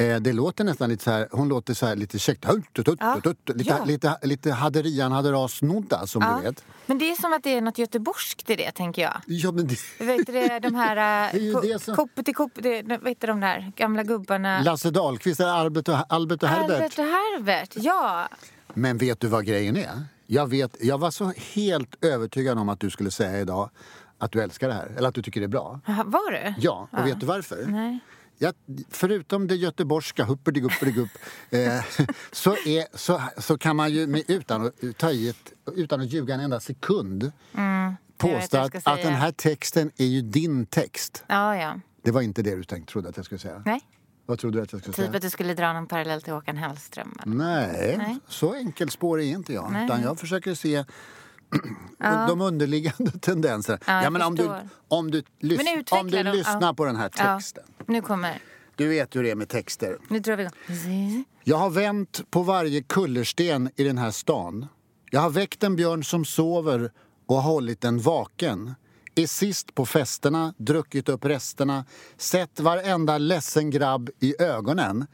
Eh, 0.01 0.17
det 0.21 0.33
låter 0.33 0.65
nästan 0.65 0.89
lite 0.91 1.05
så 1.05 1.11
här, 1.11 1.29
hon 1.33 1.49
låter 1.49 1.75
så 1.75 1.87
här 1.87 1.97
lite 1.97 2.19
käckt. 2.19 2.45
Ja. 2.49 2.55
Lite, 2.75 3.65
Ja. 3.69 3.85
lite, 3.85 4.19
lite 4.23 4.53
haderian 4.53 5.13
haderas-nodda 5.13 6.07
som 6.07 6.23
Ja. 6.23 6.37
du 6.37 6.43
vet. 6.43 6.65
Men 6.87 6.99
det 6.99 7.11
är 7.11 7.15
som 7.15 7.33
att 7.33 7.43
det 7.43 7.51
är 7.57 7.61
något 7.61 7.79
göteborgskt 7.79 8.51
i 8.51 8.57
det, 8.57 8.73
tänker 8.73 9.03
jag. 9.03 9.13
Ja, 9.27 9.53
men 9.53 9.67
det, 9.67 9.77
Vet 10.05 10.27
du 10.27 10.59
de 10.69 10.75
här... 10.75 10.97
Det 11.33 11.39
är 11.39 11.43
ju 11.43 11.61
det 11.73 11.79
som- 11.83 11.97
Kopp 11.97 12.11
till 12.25 12.35
kopp, 12.35 12.53
det, 12.55 12.83
vet 12.83 13.21
du 13.21 13.27
de 13.27 13.41
där 13.41 13.73
gamla 13.77 14.03
gubbarna? 14.03 14.63
Lasse 14.63 14.91
Dahlqvist, 14.91 15.41
Albert 15.41 15.89
och, 15.89 15.97
Albert 16.13 16.43
och 16.43 16.49
Herbert. 16.49 16.71
Albert 16.77 16.99
och 16.99 17.05
Herbert, 17.05 17.71
ja. 17.77 18.29
Men 18.75 18.99
vet 18.99 19.21
du 19.21 19.27
vad 19.27 19.45
grejen 19.47 19.77
är? 19.77 19.91
Jag, 20.27 20.47
vet, 20.47 20.77
jag 20.81 20.99
var 20.99 21.11
så 21.11 21.33
helt 21.55 22.05
övertygad 22.05 22.59
om 22.59 22.69
att 22.69 22.81
du 22.81 22.91
skulle 22.91 23.11
säga 23.11 23.41
idag 23.41 23.71
att 24.19 24.33
du 24.33 24.43
älskar 24.43 24.69
det 24.69 24.75
här. 24.75 24.93
Eller 24.97 25.09
att 25.09 25.15
du 25.15 25.23
tycker 25.23 25.41
det 25.41 25.47
är 25.47 25.49
bra. 25.49 25.81
Jaha, 25.87 26.05
Var 26.07 26.33
du? 26.33 26.55
Ja, 26.59 26.89
och 26.93 27.07
vet 27.07 27.21
du 27.21 27.27
varför? 27.27 27.65
Nej. 27.67 27.99
Ja, 28.43 28.53
förutom 28.91 29.47
det 29.47 29.55
göteborgska, 29.57 30.25
hupperdigupperigupp, 30.25 31.09
eh, 31.51 31.85
så, 32.33 32.51
är, 32.53 32.97
så, 32.97 33.23
så 33.39 33.59
kan 33.59 33.77
man 33.77 33.93
ju 33.93 34.07
med, 34.07 34.23
utan, 34.29 34.67
att 34.67 34.75
ta 34.99 35.11
i 35.11 35.29
ett, 35.29 35.53
utan 35.77 36.01
att 36.01 36.07
ljuga 36.13 36.35
en 36.35 36.41
enda 36.41 36.61
sekund 36.61 37.33
Mm, 37.55 37.95
jag 38.23 38.33
påstå 38.41 38.57
jag 38.57 38.77
att, 38.77 38.87
att 38.87 39.03
den 39.03 39.15
här 39.15 39.33
texten 39.33 39.91
är 39.97 40.05
ju 40.07 40.23
din 40.23 40.67
text. 40.67 41.25
Ja, 41.27 41.57
ja. 41.57 41.81
Det 42.03 42.11
var 42.11 42.21
inte 42.23 42.43
det 42.43 42.57
du 42.57 42.65
tänkte, 42.65 42.93
trodde 42.93 43.09
att 43.09 43.17
jag 43.17 43.27
skulle 43.27 43.39
säga. 43.39 43.63
Nej. 43.67 43.81
Vad 44.27 44.39
trodde 44.39 44.59
du 44.59 44.63
att 44.63 44.73
jag 44.73 44.81
skulle 44.81 44.95
Typ 44.95 45.05
säga? 45.07 45.17
att 45.17 45.23
du 45.23 45.31
skulle 45.31 45.55
dra 45.55 45.73
någon 45.73 45.87
parallell 45.87 46.23
till 46.23 46.33
Håkan 46.33 46.57
Hellström. 46.57 47.19
eller? 47.23 47.37
Nej, 47.37 47.95
Nej. 47.99 48.19
så 48.29 48.55
enkelspårig 48.55 49.29
är 49.31 49.35
inte 49.35 49.53
jag. 49.53 49.73
Nej. 49.73 49.85
Utan 49.85 50.03
jag 50.03 50.19
försöker 50.19 50.55
se 50.55 50.85
de 52.29 52.41
underliggande 52.41 53.11
tendenserna. 53.21 53.79
Ja, 53.87 54.03
jag 54.03 54.13
men 54.13 54.23
om 54.23 54.35
du, 54.37 54.51
om 54.89 55.11
du, 55.11 55.23
lys- 55.41 55.93
om 56.01 56.11
du 56.11 56.23
lyssnar 56.23 56.63
Ja. 56.63 56.75
på 56.75 56.85
den 56.85 56.97
här 56.97 57.11
Ja, 57.17 57.37
texten. 57.37 57.65
Nu 57.91 58.03
kommer. 58.03 58.43
Du 58.77 58.89
vet 58.89 59.17
hur 59.17 59.23
det 59.23 59.31
är 59.31 59.35
med 59.35 59.49
texter. 59.49 59.99
Nu 60.09 60.21
drar 60.21 60.37
vi 60.37 60.43
igång. 60.43 61.25
Jag 61.45 61.57
har 61.57 61.71
vänt 61.71 62.31
på 62.31 62.43
varje 62.43 62.83
kullersten 62.83 63.71
i 63.77 63.85
den 63.85 63.99
här 63.99 64.11
stan. 64.11 64.67
Jag 65.11 65.21
har 65.21 65.31
väckt 65.31 65.63
en 65.63 65.77
björn 65.77 66.05
som 66.05 66.25
sover 66.25 66.93
och 67.27 67.37
har 67.37 67.53
hållit 67.53 67.81
den 67.81 67.99
vaken. 67.99 68.75
Är 69.15 69.27
sist 69.27 69.75
på 69.75 69.87
festerna, 69.87 70.55
druckit 70.57 71.09
upp 71.09 71.25
resterna, 71.25 71.85
sett 72.17 72.61
varenda 72.61 73.19
ledsen 73.19 73.71
grabb 73.71 74.11
i 74.21 74.43
ögonen. 74.43 75.07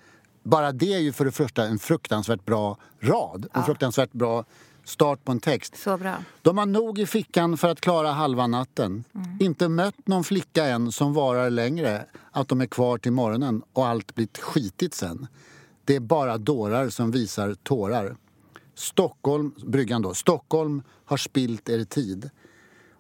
Bara 0.43 0.73
det 0.73 0.95
är 0.95 0.99
ju 0.99 1.13
för 1.13 1.25
det 1.25 1.33
första 1.33 1.65
en 1.65 1.79
fruktansvärt 1.79 2.45
bra 2.45 2.79
rad. 3.01 3.47
En 3.55 3.65
fruktansvärt 3.65 4.13
bra 4.13 4.45
start 4.89 5.25
på 5.25 5.33
en 5.33 5.41
text. 5.41 5.77
Så 5.77 5.97
bra. 5.97 6.17
De 6.43 6.59
har 6.59 6.67
nog 6.67 6.99
i 6.99 7.07
fickan 7.07 7.57
för 7.57 7.69
att 7.69 7.81
klara 7.81 8.13
halva 8.13 8.47
natten. 8.47 9.05
Inte 9.41 9.69
mött 9.69 10.07
någon 10.07 10.25
flicka 10.25 10.65
än 10.65 10.93
som 10.93 11.15
varar 11.15 11.51
längre. 11.51 12.07
Att 12.31 12.49
de 12.49 12.61
är 12.61 12.67
kvar 12.67 12.99
till 12.99 13.13
morgonen 13.13 13.63
och 13.73 13.87
allt 13.87 14.15
blivit 14.15 14.39
skitigt 14.39 14.95
sen. 14.95 15.27
Det 15.85 15.97
är 15.97 16.01
bara 16.01 16.39
dårar 16.39 16.89
som 16.89 17.11
visar 17.11 17.55
tårar. 17.55 18.17
Stockholm, 18.75 19.55
bryggan 19.67 20.03
då. 20.03 20.15
Stockholm 20.15 20.83
har 21.05 21.17
spilt 21.17 21.69
er 21.69 21.85
tid. 21.85 22.31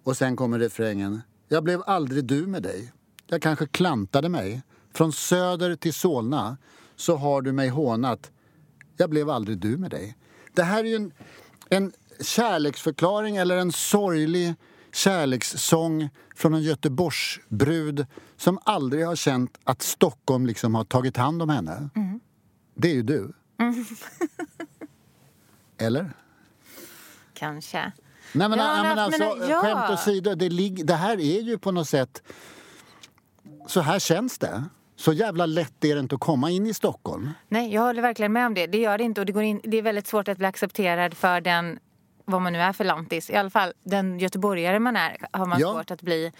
Och 0.05 0.16
sen 0.16 0.37
kommer 0.37 0.59
refrängen. 0.59 1.20
Jag 1.49 1.64
blev 1.64 1.83
aldrig 1.87 2.25
du 2.25 2.46
med 2.46 2.62
dig. 2.62 2.92
Jag 3.27 3.42
kanske 3.42 3.66
klantade 3.66 4.29
mig. 4.29 4.62
Från 4.94 5.12
söder 5.12 5.77
till 5.77 5.94
Solna 5.94 6.57
så 6.96 7.16
har 7.16 7.42
du 7.42 7.53
mig 7.53 7.68
hånat. 7.68 8.31
Jag 8.96 9.11
blev 9.11 9.31
aldrig 9.31 9.59
du 9.59 9.77
med 9.77 9.90
dig. 9.90 10.16
Det 10.53 10.62
här 10.62 10.85
är 10.85 10.88
ju 10.88 10.96
en, 10.96 11.12
en 11.70 11.92
kärleksförklaring 12.20 13.37
eller 13.37 13.57
en 13.57 13.72
sorglig 13.72 14.55
kärlekssång 14.92 16.09
från 16.37 16.55
en 16.55 16.62
Göteborgsbrud 16.62 18.07
som 18.37 18.59
aldrig 18.64 19.07
har 19.07 19.16
känt 19.16 19.59
att 19.64 19.83
Stockholm 19.83 20.46
liksom 20.46 20.74
har 20.74 20.85
tagit 20.85 21.16
hand 21.16 21.42
om 21.42 21.48
henne. 21.48 21.88
Det 22.74 22.88
är 22.90 22.94
ju 22.94 23.02
du. 23.02 23.33
Eller? 25.79 26.12
Kanske. 27.35 27.92
Nej 28.33 28.48
men, 28.48 28.59
Ja, 28.59 28.76
ja, 28.76 28.83
men 28.83 28.98
alltså, 28.98 29.37
men- 29.38 29.50
ja. 29.50 29.61
skämt 29.62 29.90
åsido, 29.90 30.35
det, 30.35 30.48
det 30.85 30.94
här 30.94 31.20
är 31.20 31.40
ju 31.42 31.59
på 31.59 31.72
något 31.72 31.88
sätt... 31.88 32.22
Så 33.66 33.81
här 33.81 33.98
känns 33.98 34.38
det. 34.38 34.64
Så 34.96 35.12
jävla 35.12 35.46
lätt 35.46 35.85
är 35.85 35.94
det 35.94 36.00
inte 36.00 36.14
att 36.14 36.20
komma 36.20 36.50
in 36.50 36.66
i 36.66 36.74
Stockholm. 36.74 37.30
Nej, 37.48 37.74
jag 37.74 37.82
håller 37.82 38.02
verkligen 38.02 38.32
med 38.32 38.46
om 38.46 38.54
det. 38.54 38.66
Det 38.66 38.78
gör 38.78 38.98
det 38.98 39.04
inte 39.04 39.20
och 39.20 39.26
det, 39.26 39.32
går 39.32 39.42
in, 39.42 39.61
det 39.64 39.76
är 39.78 39.82
väldigt 39.82 40.06
svårt 40.06 40.28
att 40.28 40.38
bli 40.38 40.46
accepterad 40.46 41.14
för 41.14 41.40
den 41.40 41.78
vad 42.24 42.42
man 42.42 42.52
nu 42.52 42.59
är 42.59 42.72
för 42.72 42.85
lantis. 42.85 43.30
I 43.30 43.35
alla 43.37 43.50
fall 43.50 43.72
den 43.85 44.18
göteborgare 44.18 44.78
man 44.78 44.96
är 44.96 45.16
har 45.32 45.46
man 45.46 45.61
Ja. 45.61 45.72
svårt 45.72 45.90
att 45.90 46.02
bli 46.02 46.32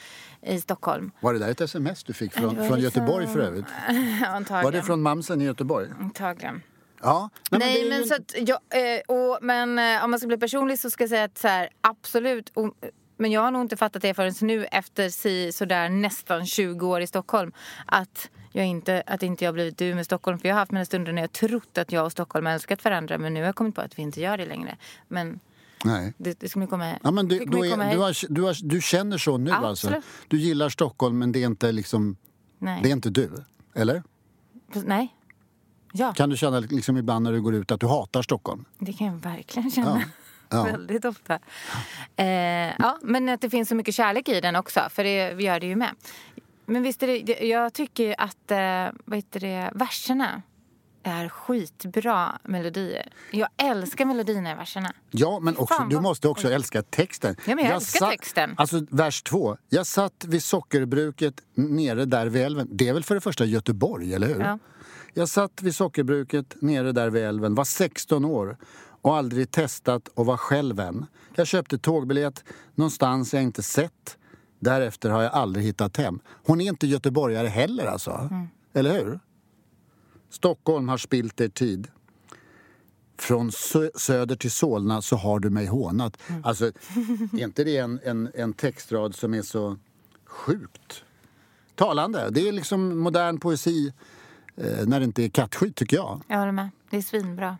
i 0.43 0.61
Stockholm. 0.61 1.11
Var 1.21 1.33
det 1.33 1.39
där 1.39 1.49
ett 1.51 1.61
sms 1.61 2.05
du 2.05 2.13
fick 2.13 2.35
Det 2.35 2.41
från, 2.41 2.69
från 2.69 2.81
Göteborg 2.81 3.27
för 3.27 3.41
övrigt? 3.41 3.65
Antagligen. 4.27 4.65
Var 4.65 4.73
det 4.73 4.83
från 4.83 5.03
mamsen 5.03 5.41
i 5.43 5.45
Göteborg? 5.45 5.89
Antagligen. 6.01 6.63
Ja. 7.03 7.31
Nej, 7.51 7.61
det 7.61 7.79
är 7.81 7.83
ju 7.85 7.89
men, 7.91 8.03
en- 8.03 8.09
så 8.09 8.15
att, 8.15 8.35
ja, 8.49 8.61
eh, 8.79 9.17
och, 9.17 9.39
men 9.43 9.79
eh, 9.79 10.05
om 10.05 10.11
man 10.11 10.21
ska 10.21 10.27
bli 10.29 10.37
personlig 10.39 10.79
så 10.79 10.91
ska 10.91 11.03
jag 11.03 11.09
säga 11.11 11.25
att 11.25 11.39
så 11.39 11.49
här, 11.49 11.69
absolut. 11.81 12.51
Och, 12.55 12.75
men 13.17 13.31
jag 13.31 13.41
har 13.41 13.51
nog 13.51 13.63
inte 13.63 13.77
fattat 13.77 14.03
det 14.03 14.15
förrän 14.15 14.35
nu 14.41 14.65
efter 14.65 15.09
si, 15.09 15.53
sådär 15.53 15.89
nästan 15.89 16.47
20 16.47 16.87
år 16.87 17.01
i 17.01 17.07
Stockholm. 17.07 17.53
Att 17.87 18.31
jag 18.57 18.67
inte, 18.67 19.03
att 19.07 19.23
inte 19.23 19.45
jag 19.45 19.55
blivit 19.55 19.79
du 19.79 19.95
med 19.95 20.05
Stockholm. 20.05 20.39
För 20.39 20.49
jag 20.49 20.55
har 20.55 20.61
haft 20.61 20.73
mina 20.73 20.85
stunder 20.85 21.13
när 21.13 21.23
jag 21.23 21.33
trott 21.33 21.79
att 21.79 21.93
jag 21.93 22.05
och 22.05 22.13
Stockholm 22.13 22.47
älskat 22.47 22.85
varandra. 22.85 23.19
Men 23.19 23.35
nu 23.35 23.41
har 23.41 23.47
jag 23.47 23.55
kommit 23.55 23.75
på 23.75 23.81
att 23.81 23.99
vi 23.99 24.03
inte 24.03 24.21
gör 24.21 24.37
det 24.37 24.47
längre. 24.47 24.77
Men 25.09 25.41
Nej. 25.85 26.13
det, 26.19 26.41
det 26.41 26.49
ska 26.49 26.59
man 26.59 26.69
komma 26.69 26.99
Ja, 27.03 27.11
men 27.11 27.29
du, 27.29 27.39
det 27.39 27.45
komma 27.47 27.85
är, 27.85 27.89
hit. 27.89 27.97
du, 27.97 28.03
har, 28.03 28.35
du, 28.35 28.43
har, 28.43 28.57
du 28.63 28.81
känner 28.81 29.19
så 29.19 29.37
nu 29.39 29.51
alltså? 29.51 29.87
Absolut. 29.87 30.05
Du 30.29 30.37
gillar 30.39 30.69
Stockholm 30.69 31.19
men 31.19 31.33
det 31.33 31.43
är 31.43 31.47
inte 31.47 31.73
liksom... 31.73 32.17
Nej. 32.59 32.81
Det 32.83 32.89
är 32.89 32.93
inte 32.93 33.11
du? 33.11 33.31
Eller? 33.75 34.03
Nej. 34.75 35.17
Ja, 35.93 36.13
Kan 36.13 36.31
du 36.31 36.37
känna 36.37 36.61
liksom 36.61 36.97
ibland 36.97 37.25
när 37.25 37.33
du 37.33 37.41
går 37.43 37.55
ut 37.55 37.71
att 37.71 37.81
du 37.81 37.87
hatar 37.87 38.23
Stockholm? 38.23 38.65
det 38.79 38.93
kan 38.93 39.07
jag 39.07 39.15
verkligen 39.15 39.71
känna. 39.71 40.03
Ja. 40.49 40.65
Väldigt 40.73 41.05
ofta. 41.05 41.39
Eh, 42.17 42.27
ja, 42.79 42.99
men 43.03 43.29
att 43.29 43.41
det 43.41 43.51
finns 43.51 43.69
så 43.69 43.75
mycket 43.75 43.95
kärlek 43.95 44.29
i 44.29 44.41
den 44.41 44.57
också, 44.57 44.81
för 44.91 45.05
det 45.05 45.43
gör 45.43 45.61
det 45.61 45.67
ju 45.67 45.77
med. 45.77 45.91
Men 46.67 46.83
visst 46.83 47.03
är 47.03 47.07
det, 47.07 47.47
jag 47.47 47.73
tycker 47.73 48.05
ju 48.05 48.15
att 48.19 48.51
eh, 48.51 49.01
vad 49.05 49.17
heter 49.17 49.41
det, 49.41 49.71
verserna 49.75 50.43
är 51.03 51.29
skitbra 51.29 52.39
melodier. 52.43 53.13
Jag 53.31 53.49
älskar 53.57 54.05
melodierna 54.05 54.53
i 54.53 54.55
verserna. 54.55 54.93
Ja, 55.11 55.41
men 55.41 55.57
också, 55.57 55.75
fan, 55.75 55.89
du 55.89 56.01
måste 56.01 56.29
också 56.29 56.51
älska 56.51 56.83
texten. 56.83 57.37
Ja, 57.47 57.55
men 57.55 57.65
jag 57.65 57.75
älskar 57.75 58.11
texten. 58.11 58.55
Alltså, 58.57 58.87
vers 58.91 59.23
två. 59.23 59.57
Jag 59.69 59.87
satt 59.87 60.25
vid 60.29 60.43
sockerbruket 60.43 61.35
nere 61.55 62.05
där 62.05 62.27
vid 62.27 62.43
älven. 62.43 62.69
Det 62.71 62.89
är 62.89 62.93
väl 62.93 63.05
för 63.05 63.15
det 63.15 63.21
första 63.21 63.45
Göteborg, 63.45 64.15
eller 64.15 64.27
hur? 64.27 64.41
Ja. 64.41 64.59
Jag 65.15 65.29
satt 65.29 65.63
vid 65.63 65.75
sockerbruket 65.75 66.55
nere 66.63 66.93
där 66.93 67.11
vid 67.11 67.23
älven, 67.25 67.55
var 67.55 67.65
16 67.65 68.25
år 68.25 68.57
och 69.03 69.17
aldrig 69.17 69.51
testat 69.51 70.09
och 70.09 70.27
var 70.27 70.37
själv 70.37 70.81
än. 70.81 71.07
Jag 71.35 71.47
köpte 71.47 71.79
tågbiljett 71.79 72.45
någonstans 72.75 73.35
jag 73.35 73.43
inte 73.43 73.63
sett. 73.63 74.19
Därefter 74.59 75.11
har 75.11 75.23
jag 75.23 75.33
aldrig 75.33 75.65
hittat 75.65 75.97
hem. 75.97 76.21
Hon 76.27 76.61
är 76.61 76.69
inte 76.69 76.87
göteborgare 76.87 77.49
heller 77.49 77.87
alltså. 77.87 78.11
Mm. 78.11 78.47
Eller 78.73 78.93
hur? 79.05 79.21
Stockholm 80.31 80.89
har 80.89 80.97
spilt 80.99 81.41
er 81.41 81.49
tid. 81.49 81.89
Från 83.19 83.51
sö- 83.51 83.99
söder 83.99 84.37
till 84.37 84.51
Solna 84.51 85.03
så 85.03 85.17
har 85.17 85.39
du 85.41 85.51
mig 85.51 85.67
hånat. 85.67 86.17
Mm. 86.29 86.45
Alltså, 86.45 86.67
är 86.67 87.39
inte 87.43 87.65
det 87.65 87.77
en, 87.77 88.01
en, 88.05 88.31
en 88.35 88.53
textrad 88.53 89.15
som 89.15 89.35
är 89.35 89.43
så 89.43 89.77
sjukt 90.25 91.05
talande? 91.75 92.29
Det 92.31 92.49
är 92.49 92.53
liksom 92.53 92.99
modern 92.99 93.41
poesi 93.41 93.93
eh, 94.57 94.87
när 94.87 95.01
det 95.01 95.05
inte 95.05 95.23
är 95.25 95.29
kattskit, 95.29 95.77
tycker 95.77 95.97
jag. 95.97 96.21
Jag 96.29 96.39
håller 96.39 96.53
med. 96.53 96.71
Det 96.91 96.97
är 96.97 97.03
svinbra. 97.03 97.59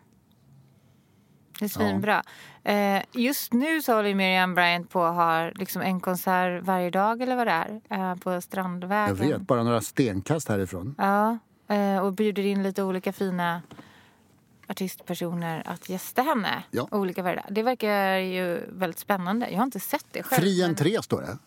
Det 1.59 1.65
är 1.65 1.69
svinbra. 1.69 2.23
Eh, 2.63 3.03
just 3.11 3.53
nu 3.53 3.81
så 3.81 3.93
håller 3.93 4.15
Miriam 4.15 4.55
Bryant 4.55 4.89
på 4.89 5.03
att 5.03 5.15
ha 5.15 5.49
liksom 5.55 5.81
en 5.81 5.99
konsert 5.99 6.63
varje 6.63 6.89
dag 6.89 7.21
eller 7.21 7.35
vad 7.35 7.47
det 7.47 7.51
är. 7.51 7.81
Eh, 8.11 8.15
på 8.15 8.41
Strandvägen. 8.41 9.07
Jag 9.07 9.27
vet, 9.27 9.41
bara 9.41 9.63
några 9.63 9.81
stenkast 9.81 10.47
härifrån. 10.49 10.95
Ja, 10.97 11.37
eh, 11.75 11.97
och 11.99 12.13
bjuder 12.13 12.45
in 12.45 12.63
lite 12.63 12.83
olika 12.83 13.13
fina 13.13 13.61
artistpersoner 14.67 15.63
att 15.65 15.89
gästa 15.89 16.21
henne. 16.21 16.63
Ja. 16.71 16.87
Olika 16.91 17.23
varje 17.23 17.35
dag. 17.35 17.45
Det 17.49 17.63
verkar 17.63 18.15
ju 18.17 18.61
väldigt 18.71 18.99
spännande. 18.99 19.49
Jag 19.49 19.57
har 19.57 19.63
inte 19.63 19.79
sett 19.79 20.05
det 20.11 20.23
själv. 20.23 20.41
Fri 20.41 20.61
men- 20.61 20.69
entré 20.69 21.01
står 21.01 21.21
det. 21.21 21.37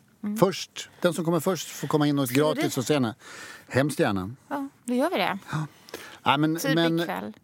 Först, 0.41 0.91
den 1.01 1.15
som 1.15 1.25
kommer 1.25 1.41
först 1.41 1.69
får 1.69 1.89
komma 1.89 2.07
in 2.07 2.19
och 2.19 2.29
gratis 2.29 2.79
och 2.79 2.85
se 2.85 2.95
henne. 2.95 3.15
Hemskt 3.69 4.01
gärna. 4.01 4.31
Ja, 4.49 4.69
då 4.85 4.95
gör 4.95 5.11
vi 5.11 5.17
det. 5.17 5.39
Ja, 6.25 6.37
men, 6.37 6.57
Typ 6.57 6.75
men, 6.75 7.01
ikväll. 7.01 7.37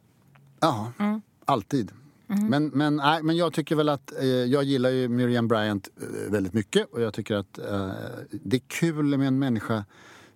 Ja, 0.61 0.93
Mm. 0.99 1.23
alltid. 1.45 1.93
Men, 2.27 2.67
men, 2.67 2.97
nej, 2.97 3.23
men 3.23 3.37
jag 3.37 3.53
tycker 3.53 3.77
väl 3.77 3.89
att 3.89 4.13
eh, 4.21 4.27
jag 4.27 4.65
gillar 4.65 4.91
ju 4.91 5.09
Miriam 5.09 5.49
Bryant 5.49 5.89
eh, 6.01 6.33
väldigt 6.33 6.53
mycket 6.53 6.93
och 6.93 7.03
jag 7.03 7.15
tycker 7.15 7.35
att 7.35 7.59
eh, 7.59 7.91
det 8.31 8.57
är 8.57 8.63
kul 8.69 9.19
med 9.19 9.29
en 9.29 9.39
människa 9.39 9.85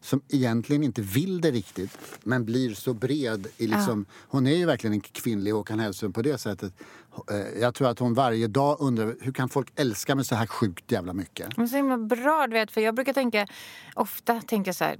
som 0.00 0.20
egentligen 0.28 0.82
inte 0.82 1.02
vill 1.02 1.40
det 1.40 1.50
riktigt 1.50 1.98
men 2.22 2.44
blir 2.44 2.74
så 2.74 2.94
bred. 2.94 3.46
I 3.56 3.66
liksom, 3.66 4.06
Hon 4.28 4.46
är 4.46 4.56
ju 4.56 4.66
verkligen 4.66 4.94
en 4.94 5.00
kvinnlig 5.00 5.52
Håkan 5.52 5.78
Hellström 5.78 6.12
på 6.12 6.22
det 6.22 6.38
sättet. 6.38 6.72
Eh, 7.30 7.60
jag 7.60 7.74
tror 7.74 7.88
att 7.88 7.98
hon 7.98 8.14
varje 8.14 8.46
dag 8.46 8.76
undrar 8.80 9.14
hur 9.20 9.32
kan 9.32 9.48
folk 9.48 9.72
älska 9.76 10.14
mig 10.14 10.24
så 10.24 10.34
här 10.34 10.46
sjukt 10.46 10.92
jävla 10.92 11.12
mycket? 11.12 11.56
Men 11.56 11.68
så 11.68 11.76
himla 11.76 11.98
bra, 11.98 12.46
du 12.46 12.52
vet. 12.52 12.70
För 12.70 12.80
jag 12.80 12.94
brukar 12.94 13.12
tänka, 13.12 13.46
ofta 13.94 14.40
tänker 14.40 14.68
jag 14.68 14.76
så 14.76 14.84
här, 14.84 14.96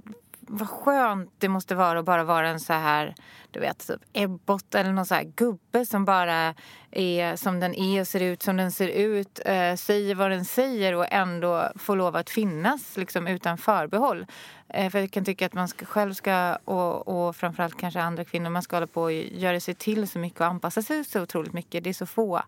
vad 0.53 0.69
skönt 0.69 1.31
det 1.37 1.49
måste 1.49 1.75
vara 1.75 1.99
att 1.99 2.05
bara 2.05 2.23
vara 2.23 2.49
en 2.49 2.59
så 2.59 2.73
här, 2.73 3.15
du 3.51 3.59
vet, 3.59 3.87
typ 3.87 4.01
Ebbot 4.13 4.75
eller 4.75 4.91
någon 4.91 5.05
så 5.05 5.15
här 5.15 5.23
gubbe 5.23 5.85
som 5.85 6.05
bara 6.05 6.55
är 6.91 7.35
som 7.35 7.59
den 7.59 7.75
är 7.75 8.01
och 8.01 8.07
ser 8.07 8.19
ut 8.19 8.43
som 8.43 8.57
den 8.57 8.71
ser 8.71 8.87
ut, 8.87 9.39
eh, 9.45 9.75
säger 9.75 10.15
vad 10.15 10.31
den 10.31 10.45
säger 10.45 10.95
och 10.95 11.05
ändå 11.11 11.71
får 11.75 11.95
lov 11.95 12.15
att 12.15 12.29
finnas 12.29 12.97
liksom 12.97 13.27
utan 13.27 13.57
förbehåll. 13.57 14.25
Eh, 14.67 14.89
för 14.89 14.99
jag 14.99 15.11
kan 15.11 15.25
tycka 15.25 15.45
att 15.45 15.53
man 15.53 15.67
ska, 15.67 15.85
själv 15.85 16.13
ska, 16.13 16.57
och, 16.65 17.07
och 17.07 17.35
framförallt 17.35 17.77
kanske 17.77 18.01
andra 18.01 18.25
kvinnor, 18.25 18.49
man 18.49 18.63
ska 18.63 18.75
hålla 18.75 18.87
på 18.87 19.01
och 19.01 19.13
göra 19.13 19.59
sig 19.59 19.73
till 19.73 20.07
så 20.07 20.19
mycket 20.19 20.41
och 20.41 20.47
anpassa 20.47 20.81
sig 20.81 21.03
så 21.03 21.21
otroligt 21.21 21.53
mycket. 21.53 21.83
Det 21.83 21.89
är 21.89 21.93
så 21.93 22.05
få 22.05 22.41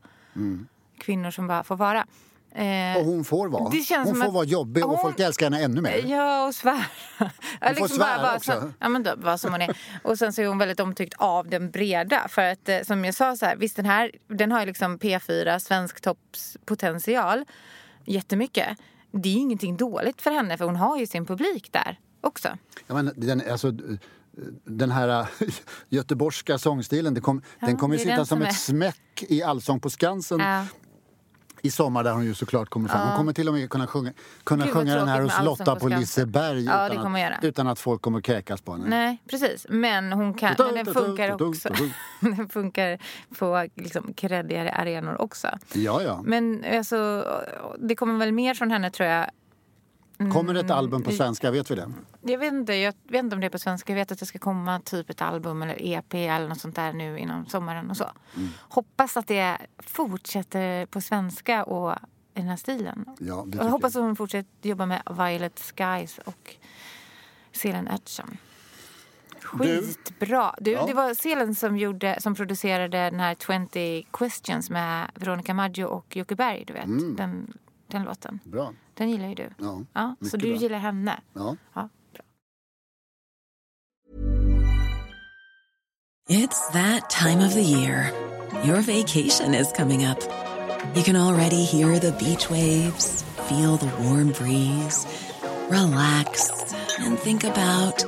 kvinnor 0.97 1.31
som 1.31 1.47
bara 1.47 1.63
får 1.63 1.75
vara. 1.75 2.05
Eh, 2.55 2.97
Och 2.97 3.05
hon 3.05 3.23
får 3.23 3.47
vara. 3.47 3.63
Hon 3.63 4.15
får 4.15 4.25
att- 4.27 4.33
vara 4.33 4.45
jobbig 4.45 4.83
och 4.85 4.89
Hon- 4.91 4.99
folk 5.01 5.19
älskar 5.19 5.45
henne 5.45 5.63
ännu 5.63 5.81
mer. 5.81 6.03
Ja, 6.05 6.47
och 6.47 6.55
svära. 6.55 6.85
Hon 7.61 7.75
får 7.75 7.87
svära 7.87 8.35
också. 8.35 8.51
Så, 8.51 8.71
ja, 8.79 8.89
men 8.89 9.03
då, 9.03 9.13
vad 9.17 9.39
som 9.39 9.51
hon 9.51 9.61
är. 9.61 9.77
Och 10.03 10.17
sen 10.17 10.33
så 10.33 10.41
är 10.41 10.47
hon 10.47 10.57
väldigt 10.57 10.79
omtyckt 10.79 11.13
av 11.17 11.47
den 11.49 11.71
breda. 11.71 12.27
För 12.27 12.41
att 12.41 12.69
eh, 12.69 12.81
som 12.81 13.05
jag 13.05 13.15
sa, 13.15 13.35
så 13.35 13.45
här, 13.45 13.55
visst 13.55 13.75
den 13.75 13.85
här 13.85 14.11
den 14.27 14.51
har 14.51 14.59
ju 14.59 14.65
liksom 14.65 14.99
P4, 14.99 15.59
svensk 15.59 16.01
topps 16.01 16.57
potential. 16.65 17.45
Jättemycket. 18.05 18.77
Det 19.11 19.29
är 19.29 19.33
ju 19.33 19.39
ingenting 19.39 19.77
dåligt 19.77 20.21
för 20.21 20.31
henne 20.31 20.57
för 20.57 20.65
hon 20.65 20.75
har 20.75 20.97
ju 20.99 21.07
sin 21.07 21.25
publik 21.25 21.69
där 21.71 21.99
också. 22.21 22.49
Ja, 22.87 22.93
men 22.95 23.11
den, 23.15 23.41
alltså, 23.51 23.71
den 24.65 24.91
här 24.91 25.27
göteborgska 25.89 26.57
sångstilen 26.57 27.21
kom, 27.21 27.41
den 27.59 27.77
kommer 27.77 27.95
ju 27.95 27.99
sitta 28.03 28.15
som 28.17 28.25
som 28.25 28.41
ett 28.41 28.55
smäck 28.59 29.23
i 29.29 29.43
Allsång 29.43 29.79
på 29.79 29.89
Skansen 29.89 30.39
Ja. 30.39 30.65
I 31.65 31.71
sommar 31.71 32.03
där 32.03 32.11
hon 32.11 32.25
ju 32.25 32.33
såklart 32.33 32.69
kommer 32.69 32.89
fram. 32.89 33.07
Hon 33.07 33.17
kommer 33.17 33.33
till 33.33 33.47
och 33.47 33.53
med 33.53 33.69
kunna 33.69 33.87
sjunga, 33.87 34.13
kunna 34.43 34.65
Gud, 34.65 34.73
sjunga 34.73 34.95
den 34.95 35.07
här 35.07 35.21
hos 35.21 35.41
Lotta 35.43 35.75
på. 35.75 35.87
Liseberg 35.87 36.63
Ja, 36.63 36.89
utan, 36.89 37.15
att, 37.15 37.43
utan 37.43 37.67
att 37.67 37.79
folk 37.79 38.01
kommer 38.01 38.21
kräkas 38.21 38.61
på 38.61 38.71
henne. 38.71 38.85
Nej, 38.87 39.17
precis. 39.29 39.65
Men 39.69 40.13
hon 40.13 40.33
kan, 40.33 40.55
men 40.57 40.85
den 40.85 40.93
funkar 40.93 41.41
också. 41.49 41.69
Den 42.19 42.49
funkar 42.49 42.99
på 43.39 43.67
liksom 43.75 44.13
kreddigare 44.13 44.71
arenor 44.71 45.21
också. 45.21 45.47
Ja, 45.73 46.01
ja. 46.01 46.21
Men 46.25 46.65
alltså, 46.77 47.25
det 47.79 47.95
kommer 47.95 48.17
väl 48.17 48.31
mer 48.31 48.53
från 48.53 48.71
henne 48.71 48.91
tror 48.91 49.09
jag. 49.09 49.29
Kommer 50.17 50.53
det 50.53 50.59
ett 50.59 50.71
album 50.71 50.97
Mm. 51.01 51.03
på 51.05 51.11
svenska? 51.11 51.51
Vet 51.51 51.71
vi 51.71 51.75
det? 51.75 51.91
Jag 52.21 52.37
vet, 52.37 52.53
inte, 52.53 52.73
jag 52.73 52.93
vet 53.07 53.23
inte 53.23 53.35
om 53.35 53.39
det 53.39 53.47
är 53.47 53.49
på 53.49 53.59
svenska. 53.59 53.93
Jag 53.93 53.97
vet 53.97 54.11
att 54.11 54.19
det 54.19 54.25
ska 54.25 54.39
komma 54.39 54.79
typ 54.79 55.09
ett 55.09 55.21
album 55.21 55.61
eller 55.61 55.75
EP 55.81 56.13
eller 56.13 56.47
något 56.47 56.59
sånt 56.59 56.75
där 56.75 56.93
nu 56.93 57.19
innan 57.19 57.45
sommaren 57.45 57.89
och 57.89 57.97
så. 57.97 58.11
Mm. 58.35 58.49
Hoppas 58.59 59.17
att 59.17 59.27
det 59.27 59.57
fortsätter 59.79 60.85
på 60.85 61.01
svenska 61.01 61.63
och 61.63 61.91
i 62.35 62.39
den 62.39 62.47
här 62.49 62.57
stilen. 62.57 63.05
Ja, 63.19 63.45
jag 63.53 63.63
hoppas 63.63 63.95
att 63.95 64.01
hon 64.01 64.15
fortsätter 64.15 64.69
jobba 64.69 64.85
med 64.85 65.01
Violet 65.17 65.59
Skies 65.77 66.17
och 66.25 66.55
Selen 67.51 67.87
Ötchan. 67.87 68.37
Skitbra! 69.41 70.55
Du, 70.59 70.71
Ja. 70.71 70.85
Det 70.87 70.93
var 70.93 71.13
Selen 71.13 71.55
som, 71.55 71.77
gjorde, 71.77 72.17
som 72.21 72.35
producerade 72.35 72.97
den 72.97 73.19
här 73.19 73.35
20 73.35 74.07
questions 74.13 74.69
med 74.69 75.11
Veronica 75.15 75.53
Maggio 75.53 75.85
och 75.85 76.15
Jocke 76.15 76.35
Berg. 76.35 76.63
Du 76.67 76.73
vet. 76.73 77.17
Den, 77.17 77.53
den 77.87 78.03
låten. 78.03 78.39
Bra. 78.43 78.73
Den 78.97 79.09
gillar 79.09 79.27
ju 79.29 79.35
du. 79.35 79.49
Ja, 79.57 79.83
Ja, 79.93 80.15
så 80.29 80.37
du 80.37 80.47
bra. 80.49 80.57
gillar 80.57 80.77
henne. 80.79 81.19
Ja. 81.33 81.55
Ja, 81.75 81.89
bra. 82.13 82.21
It's 86.29 86.67
that 86.73 87.09
time 87.09 87.41
of 87.41 87.53
the 87.53 87.61
year. 87.63 88.11
Your 88.63 88.81
vacation 88.81 89.53
is 89.53 89.71
coming 89.71 90.05
up. 90.05 90.19
You 90.95 91.03
can 91.03 91.15
already 91.15 91.63
hear 91.63 91.99
the 91.99 92.11
beach 92.13 92.49
waves, 92.49 93.23
feel 93.49 93.77
the 93.77 93.89
warm 94.03 94.31
breeze, 94.31 95.05
relax, 95.69 96.51
and 96.99 97.17
think 97.17 97.43
about 97.43 98.05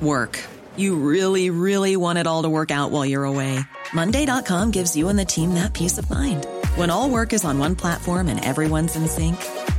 work. 0.00 0.38
You 0.76 0.96
really, 0.96 1.50
really 1.50 1.96
want 1.96 2.18
it 2.18 2.26
all 2.26 2.42
to 2.42 2.48
work 2.48 2.70
out 2.70 2.90
while 2.90 3.04
you're 3.06 3.24
away. 3.24 3.58
Monday.com 3.94 4.70
gives 4.70 4.96
you 4.96 5.08
and 5.08 5.18
the 5.18 5.24
team 5.24 5.54
that 5.54 5.72
peace 5.72 5.98
of 5.98 6.08
mind. 6.10 6.46
When 6.76 6.90
all 6.90 7.10
work 7.10 7.32
is 7.32 7.44
on 7.44 7.58
one 7.58 7.74
platform 7.76 8.28
and 8.28 8.42
everyone's 8.44 8.96
in 8.96 9.08
sync, 9.08 9.36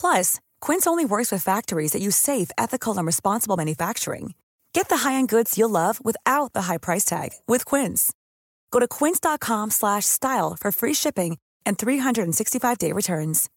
Plus, 0.00 0.40
Quince 0.60 0.86
only 0.86 1.04
works 1.04 1.32
with 1.32 1.42
factories 1.42 1.92
that 1.92 2.02
use 2.02 2.16
safe, 2.16 2.50
ethical, 2.58 2.96
and 2.98 3.06
responsible 3.06 3.56
manufacturing. 3.56 4.34
Get 4.74 4.88
the 4.88 4.96
high-end 5.08 5.28
goods 5.28 5.56
you'll 5.58 5.70
love 5.70 6.00
without 6.04 6.52
the 6.52 6.62
high 6.62 6.78
price 6.78 7.04
tag 7.04 7.30
with 7.46 7.64
Quince. 7.64 8.12
Go 8.70 8.80
to 8.80 8.86
quince.com 8.88 9.70
slash 9.70 10.04
style 10.04 10.56
for 10.60 10.72
free 10.72 10.94
shipping 10.94 11.38
and 11.66 11.78
365-day 11.78 12.92
returns. 12.92 13.48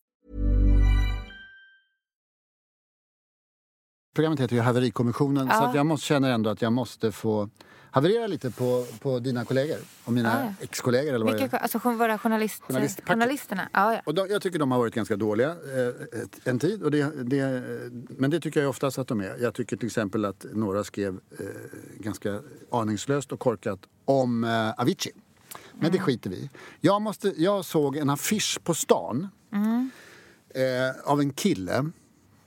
Programmet 4.15 4.39
heter 4.39 4.55
ju 4.55 4.61
Haverikommissionen 4.61 5.47
så 5.47 5.53
Ja. 5.53 5.67
att 5.69 5.75
jag 5.75 5.85
måste, 5.85 6.05
känner 6.05 6.29
ändå 6.31 6.49
att 6.49 6.61
jag 6.61 6.73
måste 6.73 7.11
få 7.11 7.49
haverera 7.91 8.27
lite 8.27 8.51
på, 8.51 8.85
på 8.99 9.19
dina 9.19 9.45
kollegor 9.45 9.77
och 10.03 10.13
mina 10.13 10.29
Ja, 10.39 10.45
ja. 10.45 10.53
ex-kollegor 10.65 11.13
eller 11.13 11.25
vad. 11.25 11.39
Vilka, 11.41 11.57
alltså 11.57 11.77
våra 11.77 12.17
journalist, 12.17 12.63
Journalistpacket. 12.63 13.09
journalisterna. 13.09 13.69
Ja, 13.73 13.93
ja. 13.93 14.01
Och 14.05 14.13
de, 14.15 14.27
jag 14.29 14.41
tycker 14.41 14.59
de 14.59 14.71
har 14.71 14.79
varit 14.79 14.93
ganska 14.95 15.15
dåliga 15.15 15.49
eh, 15.49 16.21
en 16.43 16.59
tid. 16.59 16.83
Och 16.83 16.91
det, 16.91 17.23
det, 17.23 17.63
men 18.09 18.31
det 18.31 18.39
tycker 18.39 18.59
jag 18.61 18.69
oftast 18.69 18.97
att 18.97 19.07
de 19.07 19.21
är. 19.21 19.37
Jag 19.41 19.53
tycker 19.53 19.77
till 19.77 19.85
exempel 19.87 20.25
att 20.25 20.45
några 20.53 20.83
skrev 20.83 21.19
eh, 21.39 21.45
ganska 21.99 22.41
aningslöst 22.71 23.31
och 23.31 23.39
korkat 23.39 23.79
om 24.05 24.43
eh, 24.43 24.69
Avicii. 24.81 25.11
Men 25.79 25.91
det 25.91 25.99
skiter 25.99 26.29
vi 26.29 26.49
jag, 26.81 27.01
måste, 27.01 27.33
jag 27.37 27.65
såg 27.65 27.97
en 27.97 28.09
affisch 28.09 28.59
på 28.63 28.73
stan 28.73 29.27
eh, 30.53 31.11
av 31.11 31.19
en 31.19 31.33
kille 31.33 31.89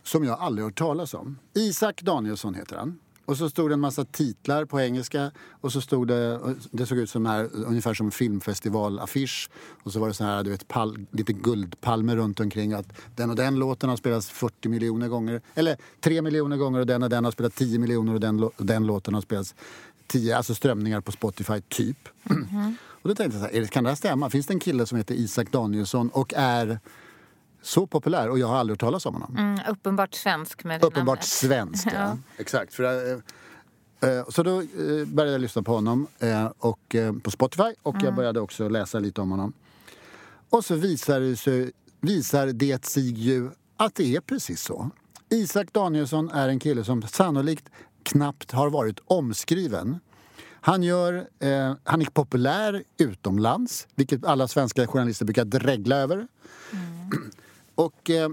som 0.03 0.25
jag 0.25 0.39
aldrig 0.41 0.65
hört 0.65 0.79
talas 0.79 1.15
om. 1.15 1.39
Isak 1.55 2.03
Danielsson 2.03 2.55
heter 2.55 2.77
han. 2.77 2.99
Och 3.25 3.37
så 3.37 3.51
stod 3.51 3.71
det 3.71 3.75
en 3.75 3.81
massa 3.81 4.05
titlar 4.05 4.65
på 4.65 4.81
engelska 4.81 5.31
och 5.51 5.73
så 5.73 5.81
stod 5.81 6.09
det, 6.09 6.41
det 6.71 6.87
såg 6.87 6.99
ut 6.99 7.11
som 7.11 7.27
här, 7.27 7.49
ungefär 7.53 7.95
som 7.95 8.11
filmfestivalaffisch. 8.11 9.51
Och 9.83 9.93
så 9.93 10.01
var 10.01 10.09
det 10.09 10.15
så 10.15 10.25
här, 10.25 10.43
du 10.43 10.51
vet, 10.51 10.69
pal, 10.69 11.07
lite 11.11 11.33
guldpalmer 11.33 12.17
runt 12.17 12.41
omkring 12.41 12.73
att 12.73 12.87
den 13.17 13.31
och 13.31 13.37
den 13.37 13.59
låten 13.59 13.89
har 13.89 13.97
spelats 13.97 14.31
40 14.31 14.69
miljoner 14.69 15.09
gånger. 15.09 15.41
Eller 15.55 15.77
3 16.01 16.23
miljoner 16.23 16.57
gånger 16.57 16.81
och 16.81 16.87
den 16.87 17.03
och 17.03 17.11
den 17.11 17.25
har 17.25 17.33
spelat 17.33 17.55
10 17.55 17.79
miljoner 17.79 18.15
och 18.15 18.21
den, 18.21 18.43
och 18.43 18.67
den 18.67 18.87
låten 18.87 19.15
har 19.15 19.21
spelats 19.21 19.55
10, 20.07 20.37
alltså 20.37 20.55
strömningar 20.55 21.01
på 21.01 21.13
Spotify, 21.13 21.61
typ. 21.61 22.09
Och 23.03 23.09
då 23.09 23.15
tänkte 23.15 23.39
jag 23.39 23.51
så 23.51 23.59
här, 23.59 23.67
kan 23.67 23.85
det 23.85 23.91
här 23.91 23.97
stämma? 23.97 24.31
Finns 24.31 24.47
det 24.47 24.55
en 24.55 24.61
kille 24.61 24.87
som 24.87 24.99
heter 24.99 25.15
Isak 25.15 25.53
Danielsson 25.53 26.09
och 26.09 26.33
är 26.37 26.81
så 27.63 27.87
populär 27.87 28.29
och 28.29 28.39
jag 28.39 28.47
har 28.47 28.57
aldrig 28.57 28.73
hört 28.75 28.81
talas 28.81 29.07
om 29.07 29.15
honom. 29.15 29.37
Mm, 29.37 29.61
uppenbart 29.69 30.15
svensk 30.15 30.65
med 30.65 30.85
Uppenbart 30.85 31.07
namnet. 31.07 31.25
svensk, 31.25 31.87
ja. 31.87 31.93
Ja. 31.99 32.17
Exakt. 32.37 32.75
För, 32.75 33.13
eh, 34.01 34.29
så 34.29 34.43
då 34.43 34.61
eh, 34.61 34.67
började 35.07 35.33
jag 35.33 35.41
lyssna 35.41 35.63
på 35.63 35.75
honom 35.75 36.07
eh, 36.19 36.47
och, 36.59 36.97
på 37.23 37.31
Spotify 37.31 37.75
och 37.83 37.97
jag 38.03 38.15
började 38.15 38.41
också 38.41 38.69
läsa 38.69 38.99
lite 38.99 39.21
om 39.21 39.31
honom. 39.31 39.53
Och 40.51 40.65
så 40.65 40.75
visar 40.75 41.21
det 41.21 41.37
sig, 41.37 41.73
visar 42.01 42.47
det 42.47 42.85
sig 42.85 43.11
ju 43.11 43.51
att 43.77 43.95
det 43.95 44.17
är 44.17 44.21
precis 44.21 44.63
så. 44.63 44.91
Isak 45.29 45.73
Danielsson 45.73 46.31
är 46.31 46.49
en 46.49 46.59
kille 46.59 46.85
som 46.85 47.03
sannolikt 47.03 47.69
knappt 48.03 48.53
har 48.53 48.71
varit 48.71 49.01
omskriven. 49.05 50.01
Han, 50.61 50.83
gör, 50.83 51.15
eh, 51.39 51.75
han 51.85 52.03
är 52.03 52.11
populär 52.11 52.83
utomlands, 52.99 53.89
vilket 53.95 54.25
alla 54.25 54.49
svenska 54.49 54.87
journalister 54.87 55.25
brukar 55.25 55.45
dregla 55.45 55.97
över. 55.97 56.29
Och 57.85 58.11
eh, 58.11 58.29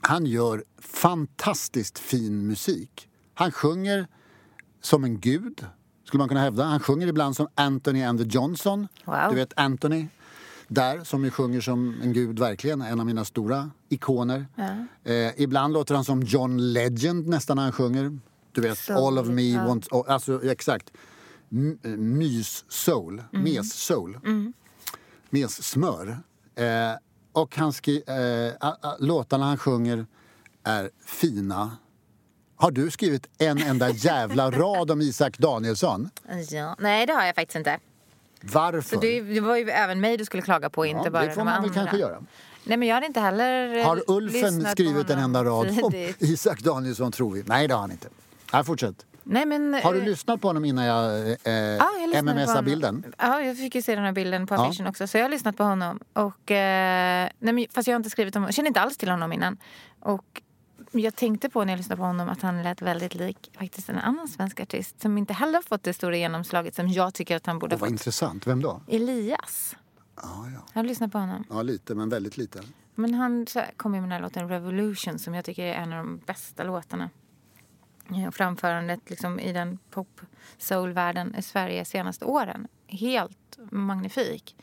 han 0.00 0.26
gör 0.26 0.64
fantastiskt 0.78 1.98
fin 1.98 2.46
musik. 2.46 3.08
Han 3.34 3.52
sjunger 3.52 4.06
som 4.80 5.04
en 5.04 5.20
gud, 5.20 5.66
skulle 6.04 6.18
man 6.18 6.28
kunna 6.28 6.40
hävda. 6.40 6.64
Han 6.64 6.80
sjunger 6.80 7.06
ibland 7.06 7.36
som 7.36 7.48
Anthony 7.54 8.02
and 8.02 8.18
the 8.20 8.24
Johnson. 8.38 8.88
Wow. 9.04 9.16
Du 9.30 9.34
vet 9.34 9.52
Anthony 9.56 10.06
där, 10.68 11.04
som 11.04 11.24
ju 11.24 11.30
sjunger 11.30 11.60
som 11.60 12.00
en 12.02 12.12
gud, 12.12 12.38
verkligen. 12.38 12.82
En 12.82 13.00
av 13.00 13.06
mina 13.06 13.24
stora 13.24 13.70
ikoner. 13.88 14.46
Eh, 15.04 15.40
ibland 15.42 15.72
låter 15.74 15.94
han 15.94 16.04
som 16.04 16.22
John 16.22 16.72
Legend 16.72 17.26
nästan 17.28 17.56
när 17.56 17.62
han 17.64 17.72
sjunger. 17.72 18.18
Du 18.52 18.60
vet, 18.60 18.78
Soul, 18.78 18.96
All 18.98 19.18
of 19.18 19.26
me 19.28 19.42
ja. 19.52 19.66
wants... 19.66 19.88
oh, 19.90 20.12
Alltså, 20.12 20.44
exakt. 20.44 20.92
M- 21.52 21.78
eh, 21.82 21.90
Mys-soul. 21.90 23.22
Mes-soul. 23.32 24.18
Mes-smör. 25.30 26.08
Eh, 26.54 26.64
och 27.32 27.56
han 27.56 27.72
skri- 27.72 28.02
eh, 28.06 28.72
låtarna 28.98 29.44
han 29.46 29.56
sjunger 29.58 30.06
är 30.64 30.90
fina. 31.06 31.70
Har 32.56 32.70
du 32.70 32.90
skrivit 32.90 33.26
en 33.38 33.58
enda 33.62 33.90
jävla 33.90 34.50
rad 34.50 34.90
om 34.90 35.00
Isak 35.00 35.38
Danielsson? 35.38 36.10
Ja. 36.50 36.76
Nej, 36.78 37.06
det 37.06 37.12
har 37.12 37.24
jag 37.26 37.34
faktiskt 37.34 37.56
inte. 37.56 37.78
Varför? 38.42 38.96
Så 38.96 39.00
det, 39.00 39.20
det 39.20 39.40
var 39.40 39.56
ju 39.56 39.70
även 39.70 40.00
mig 40.00 40.16
du 40.16 40.24
skulle 40.24 40.42
klaga 40.42 40.70
på, 40.70 40.86
inte 40.86 41.00
ja, 41.04 41.10
bara 41.10 41.24
det 41.26 41.32
får 41.32 41.44
man 41.44 41.54
andra. 41.54 41.68
väl 41.68 41.74
kanske 41.74 41.96
göra. 41.96 42.22
Nej, 42.64 42.76
men 42.76 42.88
jag 42.88 42.94
hade 42.94 43.06
inte 43.06 43.20
heller 43.20 43.76
eh, 43.78 43.86
Har 43.86 44.02
Ulfen 44.06 44.64
skrivit 44.66 45.10
en 45.10 45.18
enda 45.18 45.44
rad 45.44 45.78
om. 45.82 45.92
Isak 46.18 46.60
Danielsson, 46.60 47.12
tror 47.12 47.32
vi? 47.32 47.42
Nej, 47.46 47.68
det 47.68 47.74
har 47.74 47.80
han 47.80 47.90
inte. 47.90 48.08
Nej, 48.52 48.64
fortsätt. 48.64 49.06
Nej, 49.30 49.46
men, 49.46 49.74
Har 49.74 49.92
du 49.92 49.98
eh, 49.98 50.04
lyssnat 50.04 50.40
på 50.40 50.48
honom 50.48 50.64
innan 50.64 50.84
jag, 50.84 51.28
eh, 51.30 51.52
Ja, 51.52 51.90
jag 52.12 52.24
MMSade 52.24 52.62
bilden? 52.62 53.14
Ja, 53.18 53.40
jag 53.40 53.56
fick 53.56 53.74
ju 53.74 53.82
se 53.82 53.94
den 53.94 54.04
här 54.04 54.12
bilden 54.12 54.46
på 54.46 54.54
Ja. 54.54 54.64
affischen 54.64 54.86
också. 54.86 55.06
Så 55.06 55.18
jag 55.18 55.24
har 55.24 55.28
lyssnat 55.30 55.56
på 55.56 55.62
honom. 55.64 56.00
Och, 56.12 56.50
eh, 56.50 57.28
nej, 57.38 57.54
men, 57.54 57.66
fast 57.70 57.88
jag 57.88 57.94
har 57.94 57.96
inte 57.96 58.10
skrivit 58.10 58.36
om 58.36 58.52
känner 58.52 58.68
inte 58.68 58.80
alls 58.80 58.96
till 58.96 59.08
honom 59.08 59.32
innan. 59.32 59.56
Och 60.00 60.42
jag 60.92 61.16
tänkte 61.16 61.48
på 61.50 61.64
när 61.64 61.72
jag 61.72 61.78
lyssnade 61.78 61.96
på 61.96 62.04
honom 62.04 62.28
att 62.28 62.42
han 62.42 62.62
lät 62.62 62.82
väldigt 62.82 63.14
lik 63.14 63.50
faktiskt 63.58 63.88
en 63.88 63.98
annan 63.98 64.28
svensk 64.28 64.60
artist 64.60 65.00
som 65.02 65.18
inte 65.18 65.32
heller 65.34 65.62
fått 65.62 65.82
det 65.82 65.92
stora 65.94 66.16
genomslaget 66.16 66.74
som 66.74 66.88
jag 66.88 67.14
tycker 67.14 67.36
att 67.36 67.46
han 67.46 67.58
borde 67.58 67.74
ha 67.74 67.78
vad 67.80 67.88
fått. 67.88 67.92
intressant. 67.92 68.46
Vem 68.46 68.62
då? 68.62 68.80
Elias. 68.88 69.76
Ja, 70.16 70.22
ja. 70.54 70.60
Jag 70.72 70.80
har 70.82 70.84
lyssnat 70.88 71.12
på 71.12 71.18
honom. 71.18 71.44
ja, 71.50 71.62
lite, 71.62 71.94
men 71.94 72.08
väldigt 72.08 72.36
lite. 72.36 72.60
Men 72.94 73.14
han 73.14 73.46
kom 73.76 73.94
ju 73.94 74.00
med 74.00 74.08
den 74.10 74.12
här 74.12 74.20
låten 74.20 74.48
Revolution 74.48 75.18
som 75.18 75.34
jag 75.34 75.44
tycker 75.44 75.66
är 75.66 75.74
en 75.74 75.92
av 75.92 75.98
de 75.98 76.18
bästa 76.26 76.62
låtarna. 76.64 77.10
Och 78.28 78.34
framförandet 78.34 79.10
liksom, 79.10 79.40
i 79.40 79.52
den 79.52 79.78
pop 79.90 80.20
soul-världen 80.58 81.34
i 81.38 81.42
Sverige 81.42 81.84
senaste 81.84 82.24
åren. 82.24 82.68
Helt 82.86 83.58
magnifik. 83.70 84.56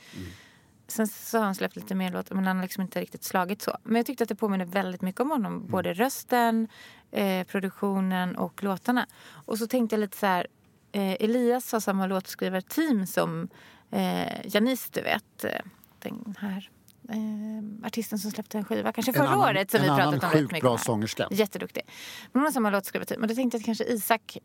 Sen 0.87 1.07
så 1.07 1.37
har 1.37 1.45
han 1.45 1.55
släppt 1.55 1.75
lite 1.75 1.95
mer 1.95 2.11
låtar 2.11 2.35
men 2.35 2.47
han 2.47 2.55
har 2.57 2.63
liksom 2.63 2.81
inte 2.81 3.01
riktigt 3.01 3.23
slagit 3.23 3.61
så. 3.61 3.77
Men 3.83 3.95
jag 3.95 4.05
tyckte 4.05 4.23
att 4.23 4.29
det 4.29 4.35
påminner 4.35 4.65
väldigt 4.65 5.01
mycket 5.01 5.21
om 5.21 5.31
honom. 5.31 5.67
Både 5.67 5.93
rösten, 5.93 6.67
eh, 7.11 7.43
produktionen 7.47 8.35
och 8.35 8.63
låtarna. 8.63 9.07
Och 9.27 9.57
så 9.57 9.67
tänkte 9.67 9.95
jag 9.95 9.99
lite 10.01 10.17
så 10.17 10.25
här. 10.25 10.47
Eh, 10.91 11.13
Elias 11.13 11.71
har 11.71 11.79
samma 11.79 12.07
låtskrivarteam 12.07 13.05
som 13.07 13.47
eh, 13.91 14.45
Janice, 14.55 14.89
du 14.93 15.01
vet. 15.01 15.43
eh, 15.43 15.51
Den 15.99 16.35
här 16.39 16.69
eh, 17.09 17.87
artisten 17.87 18.19
som 18.19 18.31
släppte 18.31 18.57
en 18.57 18.65
skiva, 18.65 18.91
kanske 18.91 19.09
En 19.11 19.15
förra 19.15 19.27
annan- 19.27 19.39
året. 19.49 19.71
Som 19.71 19.77
en 19.77 19.83
vi 19.83 19.87
pratat 19.89 20.01
annan 20.07 20.13
om 20.13 20.19
rätt 20.19 20.31
sjukt 20.31 20.51
mycket 20.51 20.61
bra 20.63 20.71
om 20.71 20.77
här. 20.77 20.83
sångerska. 20.85 21.27
Jätteduktig. 21.31 21.83
Men 22.31 22.39
hon 22.39 22.43
har 22.43 22.51
samma 22.51 22.69
låtskrivarteam. 22.69 23.19
Men 23.19 23.29
då 23.29 23.35
tänkte 23.35 23.55
jag 23.57 23.61
att 23.61 23.65
kanske 23.65 23.83
Isak 23.83 24.37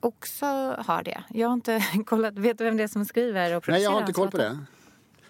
också 0.00 0.46
har 0.86 1.02
det. 1.02 1.24
Jag 1.28 1.48
har 1.48 1.54
inte 1.54 1.82
kollat. 2.06 2.34
Vet 2.38 2.58
du 2.58 2.64
vem 2.64 2.76
det 2.76 2.82
är 2.82 2.88
som 2.88 3.04
skriver 3.04 3.56
och 3.56 3.62
producerar 3.62 3.72
Nej, 3.78 3.82
jag 3.84 3.90
har 3.90 4.00
inte 4.00 4.12
koll 4.12 4.30
på 4.30 4.36
det. 4.36 4.58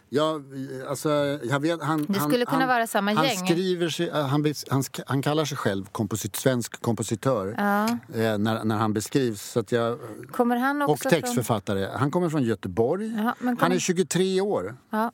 Jag, 0.08 0.44
alltså, 0.88 1.08
jag 1.44 1.60
vet, 1.60 1.82
han, 1.82 2.04
Det 2.08 2.18
han, 2.18 2.28
skulle 2.30 2.44
kunna 2.46 2.58
han, 2.58 2.68
vara 2.68 2.86
samma 2.86 3.14
han 3.14 3.24
gäng. 3.26 3.36
Skriver 3.36 3.88
sig, 3.88 4.08
eh, 4.08 4.26
han, 4.26 4.54
han, 4.70 4.82
han 5.06 5.22
kallar 5.22 5.44
sig 5.44 5.56
själv 5.58 5.84
komposit, 5.84 6.36
svensk 6.36 6.80
kompositör 6.82 7.54
Ja. 7.58 7.84
eh, 8.20 8.38
när, 8.38 8.64
när 8.64 8.76
han 8.76 8.92
beskrivs. 8.92 9.42
Så 9.42 9.60
att 9.60 9.72
jag, 9.72 9.98
Kommer 10.32 10.56
han 10.56 10.82
och 10.82 10.90
också 10.90 11.08
textförfattare. 11.10 11.88
Han 11.96 12.10
kommer 12.10 12.28
från 12.30 12.42
Göteborg. 12.42 13.14
Ja, 13.16 13.34
men 13.38 13.58
Han 13.60 13.72
är 13.72 13.78
23 13.78 14.40
år. 14.40 14.62
Från... 14.90 15.00
Ja. 15.00 15.12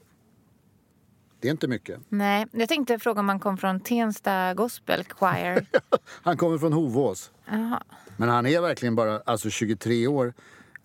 Det 1.42 1.48
är 1.48 1.52
inte 1.52 1.68
mycket. 1.68 2.00
Nej, 2.08 2.46
jag 2.52 2.68
tänkte 2.68 2.98
fråga 2.98 3.20
om 3.20 3.28
han 3.28 3.40
kom 3.40 3.56
från 3.56 3.80
Tensta 3.80 4.54
Gospel 4.54 5.04
Choir. 5.04 5.66
Han 6.22 6.36
kommer 6.36 6.58
från 6.58 6.72
Hovås. 6.72 7.30
Jaha. 7.46 7.82
Men 8.16 8.28
han 8.28 8.46
är 8.46 8.60
verkligen 8.60 8.94
bara 8.94 9.20
alltså 9.26 9.50
23 9.50 10.06
år. 10.06 10.34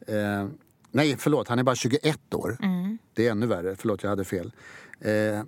Eh, 0.07 0.47
nej, 0.91 1.15
förlåt, 1.19 1.47
han 1.47 1.59
är 1.59 1.63
bara 1.63 1.75
21 1.75 2.33
år. 2.33 2.57
Mm. 2.61 2.97
Det 3.13 3.27
är 3.27 3.31
ännu 3.31 3.45
värre. 3.45 3.75
Förlåt, 3.75 4.03
jag 4.03 4.09
hade 4.09 4.25
fel. 4.25 4.51
Eh, 4.99 5.41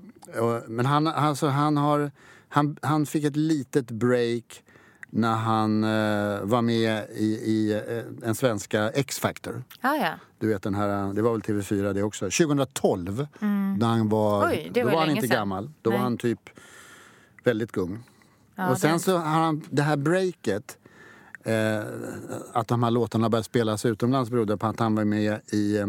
och, 0.44 0.70
men 0.70 0.86
han, 0.86 1.08
alltså, 1.08 1.48
han, 1.48 1.78
har, 1.78 2.12
han, 2.50 2.78
han 2.82 3.06
fick 3.06 3.24
ett 3.24 3.36
litet 3.36 3.92
break 3.92 4.64
när 5.10 5.36
han 5.36 5.84
eh, 5.84 6.42
var 6.44 6.62
med 6.62 7.04
i, 7.16 7.26
i 7.26 7.74
eh, 7.88 8.28
en 8.30 8.36
svenska 8.36 8.90
X-Factor. 8.90 9.64
Ja, 9.82 9.96
ja. 9.96 10.12
Du 10.40 10.48
vet 10.48 10.64
den 10.64 10.76
här, 10.76 11.14
det 11.14 11.22
var 11.22 11.32
väl 11.32 11.42
TV4 11.42 11.94
det 11.94 12.04
också. 12.04 12.26
2012, 12.26 13.28
när 13.78 13.88
han 13.88 14.10
var, 14.10 14.44
Mm. 14.44 14.50
Oj, 14.52 14.72
det 14.74 14.80
då 14.82 14.86
var 14.88 14.94
var 14.94 15.00
han 15.02 15.10
inte 15.10 15.28
sedan. 15.28 15.36
gammal. 15.38 15.70
Då 15.82 15.90
var 15.90 15.98
Nej. 15.98 16.04
han 16.04 16.18
typ 16.18 16.50
väldigt 17.44 17.72
gung. 17.72 18.04
Ja, 18.56 18.70
och 18.70 18.78
sen 18.78 18.94
det- 18.94 19.00
så 19.00 19.18
har 19.18 19.40
han 19.42 19.62
det 19.70 19.82
här 19.82 19.98
breaket, 19.98 20.78
eh, 21.44 21.80
att 22.54 22.68
de 22.68 22.84
här 22.84 22.92
låtarna 22.92 23.30
började 23.30 23.44
spelas 23.46 23.86
utomlands 23.86 24.32
berodde 24.32 24.58
på 24.58 24.68
att 24.68 24.80
han 24.80 24.96
var 24.96 25.04
med 25.06 25.40
i 25.52 25.78
eh, 25.78 25.88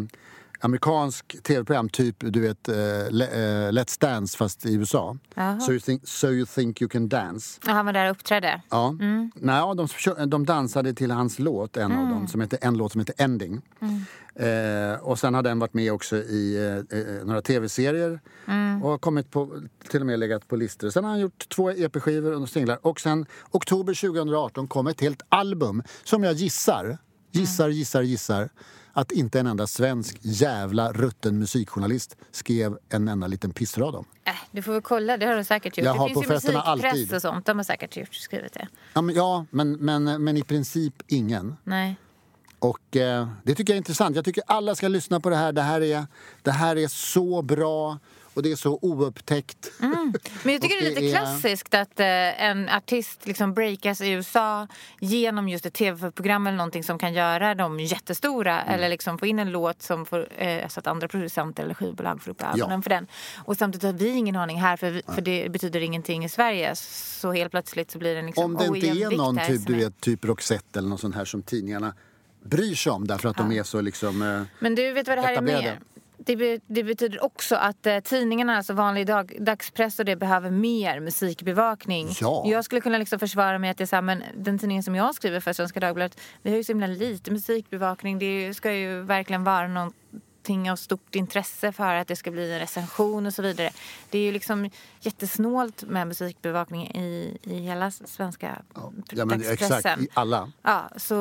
amerikansk 0.61 1.43
tv-program, 1.43 1.89
typ 1.89 2.17
du 2.19 2.41
vet 2.41 2.69
eh, 2.69 2.75
Let's 3.71 4.01
Dance 4.01 4.37
fast 4.37 4.67
i 4.67 4.75
USA. 4.75 5.17
So 5.67 5.73
you, 5.73 5.81
think, 5.81 6.09
so 6.09 6.29
you 6.29 6.47
think 6.47 6.83
you 6.83 6.89
can 6.89 7.09
dance. 7.09 7.61
Ja, 7.67 7.73
han 7.73 7.87
var 7.87 7.93
där 7.93 8.05
och 8.05 8.11
uppträdde. 8.11 8.63
Ja. 8.71 8.89
Mm. 8.89 9.31
Nej, 9.35 9.63
de, 9.77 9.89
de 10.31 10.47
dansade 10.47 10.95
till 10.95 11.11
hans 11.11 11.39
låt, 11.39 11.77
en 11.77 11.93
av 11.93 12.09
dem, 12.09 12.29
som 12.29 12.41
heter, 12.41 12.59
en 12.63 12.77
låt 12.77 12.93
som 12.93 12.99
heter 13.01 13.15
Ending. 13.19 13.61
Mm. 13.81 14.05
Eh, 14.35 14.99
och 15.01 15.19
sen 15.19 15.35
har 15.35 15.43
den 15.43 15.59
varit 15.59 15.75
med 15.75 15.93
också 15.93 16.17
i 16.17 16.57
eh, 16.91 16.99
eh, 16.99 17.25
några 17.25 17.43
tv-serier 17.43 18.21
Mm. 18.47 18.83
och 18.83 18.91
har 18.91 18.99
kommit 18.99 19.31
på, 19.31 19.61
till 19.91 20.01
och 20.01 20.07
med 20.07 20.19
legat 20.19 20.49
på 20.49 20.57
listor. 20.57 20.91
Sen 20.91 21.05
har 21.05 21.11
han 21.11 21.21
gjort 21.21 21.49
två 21.49 21.71
EP-skivor 21.71 22.43
och 22.43 22.49
singlar. 22.49 22.79
Och 22.83 23.01
sen 23.01 23.27
oktober 23.51 23.95
2018 23.95 24.69
kom 24.69 24.87
ett 24.87 25.01
helt 25.01 25.23
album 25.29 25.83
som 26.05 26.25
jag 26.25 26.35
gissar, 26.35 26.99
gissar, 27.33 27.65
Mm. 27.65 27.77
gissar, 27.77 28.03
gissar 28.03 28.49
att 28.93 29.13
inte 29.13 29.41
en 29.41 29.47
enda 29.47 29.67
svensk 29.67 30.19
jävla 30.21 30.93
rutten 30.93 31.39
musikjournalist 31.39 32.17
skrev 32.31 32.79
en 32.89 33.09
enda 33.09 33.27
liten 33.27 33.53
pissrad 33.53 33.95
om. 33.95 34.05
Äh, 34.25 34.33
du 34.51 34.63
får 34.63 34.73
väl 34.73 34.83
kolla, 34.83 35.17
det 35.17 35.27
har 35.27 35.37
du 35.37 35.45
säkert 35.45 35.79
gjort. 35.79 35.85
Jag 35.85 36.09
det 36.09 36.15
finns 36.15 36.25
ju 36.25 36.33
musikpress 36.33 36.65
alltid. 36.65 37.15
och 37.15 37.23
sånt. 37.23 37.47
De 37.47 37.57
har 37.57 37.65
säkert 37.65 37.97
gjort, 37.97 38.15
skrivit 38.15 38.53
det. 38.53 38.69
Ja, 38.93 39.03
men, 39.03 39.15
ja 39.15 39.47
men, 39.51 39.73
men, 39.73 40.25
men 40.25 40.37
i 40.37 40.43
princip 40.43 40.95
ingen. 41.07 41.57
Nej. 41.65 41.97
Och 42.59 42.97
eh, 42.97 43.29
det 43.43 43.55
tycker 43.55 43.73
jag 43.73 43.77
är 43.77 43.79
intressant. 43.79 44.17
Jag 44.17 44.25
tycker 44.25 44.43
alla 44.47 44.75
ska 44.75 44.89
lyssna 44.89 45.21
på 45.21 45.31
det 45.31 45.37
här. 45.37 45.53
Det 45.53 45.63
här 45.63 45.81
är, 45.81 46.07
det 46.43 46.51
här 46.51 46.77
är 46.77 46.89
så 46.89 47.43
bra. 47.43 47.99
Och 48.41 48.45
det 48.45 48.53
är 48.53 48.57
så 48.57 48.79
oupptäckt. 48.83 49.71
Mm. 49.83 50.13
Men 50.43 50.53
jag 50.53 50.63
tycker 50.63 50.81
det 50.81 50.87
är 50.87 50.91
lite 50.91 51.07
är- 51.07 51.11
klassiskt 51.11 51.75
att 51.75 52.01
eh, 52.01 52.07
en 52.45 52.69
artist 52.69 53.27
liksom 53.27 53.55
breakas 53.55 54.01
i 54.01 54.11
USA 54.11 54.67
genom 55.01 55.49
just 55.49 55.67
ett 55.67 55.75
tv-program 55.75 56.47
eller 56.47 56.57
någonting 56.57 56.85
som 56.85 56.99
kan 56.99 57.13
göra 57.15 57.55
dem 57.55 57.81
jättestora 57.81 58.61
Mm. 58.63 58.75
eller 58.75 58.89
liksom 58.89 59.19
få 59.19 59.27
in 59.27 59.39
en 59.39 59.51
låt 59.51 59.83
som 59.83 60.07
får, 60.07 60.43
eh, 60.43 60.69
så 60.69 60.81
att 60.81 60.87
andra 60.87 61.09
producenter 61.09 61.63
eller 61.65 61.75
skivbolag 61.75 62.23
får 62.23 62.31
upp 62.31 62.43
ögonen 62.43 62.71
Ja. 62.79 62.83
för 62.83 62.91
den. 62.91 63.07
Och 63.45 63.57
samtidigt 63.57 63.85
har 63.85 63.93
vi 63.93 64.09
ingen 64.09 64.37
aning 64.37 64.61
här 64.61 64.77
för, 64.77 64.91
vi, 64.91 65.03
för 65.15 65.21
det 65.23 65.49
betyder 65.53 65.81
ingenting 65.81 66.25
i 66.25 66.29
Sverige. 66.29 66.77
Så 66.77 67.33
helt 67.33 67.51
plötsligt 67.51 67.91
så 67.91 67.99
blir 67.99 68.15
det 68.15 68.23
liksom 68.23 68.45
Om 68.45 68.57
det 68.57 68.67
inte 68.67 68.87
är 68.89 69.17
någon 69.17 69.39
typ, 69.47 69.67
du 69.67 69.73
är- 69.75 69.79
vet, 69.79 70.01
typ 70.01 70.25
Roxette 70.25 70.79
eller 70.79 70.89
något 70.89 71.01
sånt 71.01 71.15
här 71.15 71.25
som 71.25 71.43
tidningarna 71.43 71.95
bryr 72.45 72.75
sig 72.75 72.93
om 72.93 73.07
därför 73.07 73.29
att 73.29 73.37
de 73.37 73.53
är 73.53 73.63
så 73.63 73.81
liksom... 73.81 74.23
eh, 74.23 74.43
Men 74.59 74.75
du 74.75 74.93
vet 74.93 75.09
vad 75.09 75.19
det 75.19 75.23
här 75.23 75.29
är 75.29 75.33
etablerade. 75.33 75.63
mer? 75.63 75.81
Det, 76.27 76.37
be, 76.37 76.61
det 76.67 76.85
betyder 76.85 77.25
också 77.25 77.57
att 77.57 77.87
eh, 77.87 78.01
tidningarna, 78.01 78.57
alltså 78.57 78.73
vanlig 78.73 79.07
dag, 79.07 79.37
dagspress 79.41 79.99
och 79.99 80.05
det 80.05 80.17
behöver 80.17 80.51
mer 80.51 81.01
musikbevakning. 81.01 82.09
Ja. 82.21 82.45
Jag 82.47 82.65
skulle 82.65 82.81
kunna 82.81 82.99
liksom 82.99 83.19
försvara 83.19 83.59
mig 83.59 83.71
att 83.71 83.79
det 83.79 83.85
är 83.85 83.87
så 83.87 83.97
här, 83.97 84.03
men 84.03 84.23
den 84.37 84.59
tidningen 84.59 84.83
som 84.83 84.95
jag 84.95 85.15
skriver 85.15 85.41
för, 85.41 85.53
Svenska 85.53 85.81
Dagbladet, 85.81 86.21
vi 86.43 86.51
har 86.51 86.57
ju 86.57 86.65
så 86.65 86.73
himla 86.73 86.87
lite 86.87 87.31
musikbevakning. 87.31 88.19
Det 88.19 88.55
ska 88.55 88.73
ju 88.73 89.03
verkligen 89.03 89.45
vara 89.45 89.93
någonting 90.49 90.71
av 90.71 90.77
stort 90.77 91.15
intresse 91.15 91.73
för 91.73 91.95
att 91.95 92.09
det 92.09 92.17
ska 92.17 92.31
bli 92.31 92.53
en 92.53 92.59
recension 92.59 93.27
och 93.27 93.35
så 93.35 93.43
vidare. 93.43 93.71
Det 94.11 94.19
är 94.19 94.23
ju 94.23 94.33
liksom 94.33 94.71
jättesnålt 95.01 95.83
med 95.85 96.07
musikbevakning 96.07 96.87
i, 96.91 97.39
i 97.43 97.55
hela 97.61 97.91
svenska 97.91 98.63
Ja, 99.11 99.25
men 99.25 99.43
exakt, 99.43 99.87
i 100.01 100.09
alla. 100.15 100.53
Ja, 100.63 100.91
så, 100.97 101.17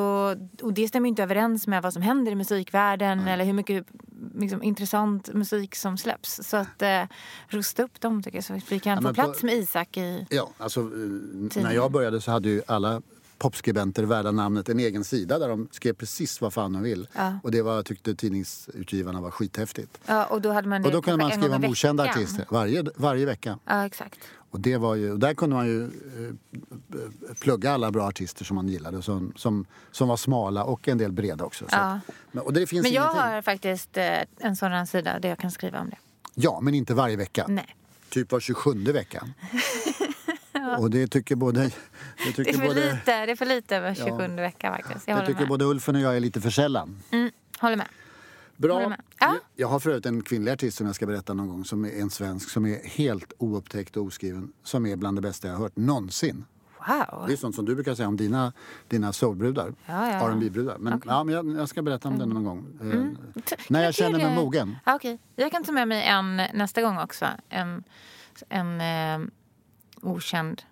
och 0.62 0.72
det 0.72 0.88
stämmer 0.88 1.08
inte 1.08 1.22
överens 1.22 1.66
med 1.66 1.82
vad 1.82 1.92
som 1.92 2.02
händer 2.02 2.32
i 2.32 2.34
musikvärlden 2.34 3.28
eller 3.28 3.44
hur 3.44 3.52
mycket 3.52 3.86
liksom, 4.34 4.62
intressant 4.62 5.34
musik 5.34 5.74
som 5.74 5.98
släpps. 5.98 6.40
Så 6.42 6.56
att 6.56 6.82
eh, 6.82 7.02
rusta 7.48 7.82
upp 7.82 8.00
dem 8.00 8.22
tycker 8.22 8.36
jag 8.38 8.44
så 8.44 8.54
att 8.54 8.72
vi 8.72 8.78
kan 8.80 8.90
Ja, 8.92 8.96
få 8.96 9.02
men 9.02 9.14
på- 9.14 9.22
plats 9.22 9.42
med 9.42 9.54
Isak 9.54 9.96
i... 9.96 10.26
Ja, 10.30 10.50
alltså, 10.58 10.80
eh, 10.80 11.62
när 11.62 11.72
jag 11.72 11.92
började 11.92 12.20
så 12.20 12.30
hade 12.30 12.48
ju 12.48 12.62
alla 12.66 13.02
popskribenter 13.40 14.02
värda 14.02 14.30
namnet 14.30 14.68
en 14.68 14.78
egen 14.80 15.04
sida 15.04 15.38
där 15.38 15.48
de 15.48 15.68
skrev 15.72 15.92
precis 15.92 16.40
vad 16.40 16.52
fan 16.52 16.72
de 16.72 16.82
vill. 16.82 17.08
Ja. 17.16 17.38
Och 17.42 17.50
det 17.50 17.62
var, 17.62 17.82
tyckte 17.82 18.14
tidningsutgivarna 18.14 19.20
var 19.20 19.30
skithäftigt. 19.30 19.98
Ja, 20.06 20.24
och 20.24 20.40
då 20.40 20.52
hade 20.52 20.68
man 20.68 20.84
Och 20.84 20.92
då 20.92 21.02
kunde 21.02 21.24
man 21.24 21.30
skriva 21.32 21.56
om 21.56 21.64
okända 21.64 22.04
artister 22.04 22.46
varje, 22.50 22.84
varje 22.96 23.26
vecka. 23.26 23.58
Ja, 23.64 23.86
exakt. 23.86 24.18
Och 24.52 24.60
det 24.60 24.76
var 24.76 24.94
ju, 24.94 25.12
och 25.12 25.18
där 25.18 25.34
kunde 25.34 25.56
man 25.56 25.66
ju 25.66 25.84
eh, 25.84 27.34
plugga 27.40 27.72
alla 27.72 27.90
bra 27.90 28.06
artister 28.08 28.44
som 28.44 28.54
man 28.56 28.68
gillade 28.68 29.02
som, 29.02 29.32
som, 29.36 29.64
som 29.92 30.08
var 30.08 30.16
smala 30.16 30.64
och 30.64 30.88
en 30.88 30.98
del 30.98 31.12
breda 31.12 31.44
också. 31.44 31.64
Så 31.64 31.76
Ja. 31.76 32.00
men, 32.32 32.42
och 32.44 32.52
det 32.52 32.66
finns 32.66 32.82
Men 32.82 32.92
jag 32.92 33.02
ingenting. 33.04 33.20
har 33.34 33.42
faktiskt 33.42 33.96
eh, 33.96 34.04
en 34.38 34.56
sådan 34.56 34.86
sida 34.86 35.18
där 35.18 35.28
jag 35.28 35.38
kan 35.38 35.50
skriva 35.50 35.80
om 35.80 35.90
det. 35.90 35.96
Ja, 36.34 36.60
men 36.62 36.74
inte 36.74 36.94
varje 36.94 37.16
vecka. 37.16 37.44
Nej. 37.48 37.76
Typ 38.08 38.32
var 38.32 38.40
27 38.40 38.72
vecka. 38.92 39.26
Och 40.78 40.90
det 40.90 41.06
tycker 41.06 41.36
både... 41.36 41.60
Det 41.60 41.72
Det 42.26 42.32
tycker 42.32 42.52
är 42.54 42.58
för 42.58 42.66
både, 42.66 42.92
lite, 42.92 43.26
det 43.26 43.32
är 43.32 43.36
för 43.36 43.46
lite 43.46 43.76
över 43.76 43.94
27 43.94 44.26
vecka 44.36 44.70
faktiskt. 44.70 45.08
Jag 45.08 45.16
det 45.16 45.20
håller 45.20 45.26
tycker 45.26 45.40
med. 45.40 45.48
både 45.48 45.64
Ulfen 45.64 45.96
och 45.96 46.00
jag 46.02 46.16
är 46.16 46.20
lite 46.20 46.40
för 46.40 46.50
sällan. 46.50 47.02
Mm, 47.10 47.30
håller 47.60 47.76
med. 47.76 47.86
Håller 48.60 48.74
Bra. 48.80 48.88
med. 48.88 49.00
Ja. 49.20 49.36
Jag 49.56 49.68
har 49.68 49.80
förut 49.80 50.06
en 50.06 50.22
kvinnlig 50.22 50.52
artist 50.52 50.76
som 50.78 50.86
jag 50.86 50.94
ska 50.94 51.06
berätta 51.06 51.34
någon 51.34 51.48
gång 51.48 51.64
som 51.64 51.84
är 51.84 52.00
en 52.00 52.10
svensk 52.10 52.50
som 52.50 52.66
är 52.66 52.88
helt 52.88 53.32
oupptäckt 53.38 53.96
och 53.96 54.04
oskriven. 54.04 54.52
Som 54.62 54.86
är 54.86 54.96
bland 54.96 55.16
det 55.18 55.22
bästa 55.22 55.48
jag 55.48 55.54
har 55.54 55.60
hört 55.62 55.76
någonsin. 55.76 56.44
Wow. 56.88 57.24
Det 57.26 57.32
är 57.32 57.36
sånt 57.36 57.54
som 57.54 57.64
du 57.64 57.74
brukar 57.74 57.94
säga 57.94 58.08
om 58.08 58.16
dina, 58.16 58.52
dina 58.88 59.12
soulbrudar. 59.12 59.74
Ja, 59.86 60.08
ja. 60.12 60.28
R&B-brudar. 60.30 60.78
Men, 60.78 61.02
ja, 61.06 61.24
men 61.24 61.34
jag, 61.34 61.60
jag 61.60 61.68
ska 61.68 61.82
berätta 61.82 62.08
om 62.08 62.18
den 62.18 62.28
någon 62.28 62.44
gång. 62.44 62.66
Eh, 62.80 62.86
Mm. 62.86 63.16
När 63.68 63.84
jag 63.84 63.94
känner 63.94 64.18
mig 64.18 64.26
det- 64.26 64.34
mogen. 64.34 64.76
Ja, 64.86 64.94
okej. 64.94 65.18
Jag 65.36 65.50
kan 65.52 65.64
ta 65.64 65.72
med 65.72 65.88
mig 65.88 66.04
en 66.06 66.36
nästa 66.36 66.82
gång 66.82 66.98
också. 66.98 67.26
En, 67.48 67.84
en 68.48 68.80
eh, 68.80 69.28
okänd 70.02 70.62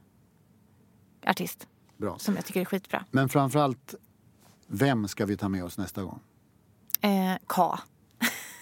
artist 1.26 1.66
Bra. 1.96 2.18
som 2.18 2.36
jag 2.36 2.44
tycker 2.44 2.60
är 2.60 2.64
skitbra. 2.64 3.04
Men 3.10 3.28
framförallt, 3.28 3.94
vem 4.66 5.08
ska 5.08 5.26
vi 5.26 5.36
ta 5.36 5.48
med 5.48 5.64
oss 5.64 5.78
nästa 5.78 6.02
gång? 6.02 6.20
Eh, 7.00 7.36
K. 7.46 7.78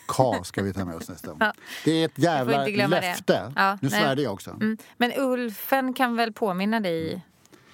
K 0.07 0.45
ska 0.45 0.63
vi 0.63 0.73
ta 0.73 0.85
med 0.85 0.97
oss 0.97 1.09
nästa 1.09 1.29
gång. 1.31 1.39
Ja. 1.41 1.53
Det 1.85 1.91
är 1.91 2.05
ett 2.05 2.19
jävla 2.19 2.67
löfte. 2.87 3.53
Ja, 3.57 3.79
nu 3.83 3.91
svärde 3.91 4.23
jag 4.23 4.33
också. 4.33 4.51
Mm. 4.51 4.79
Men 4.97 5.13
Ulfen 5.17 5.95
kan 5.95 6.17
väl 6.17 6.33
påminna 6.33 6.81
dig 6.81 7.25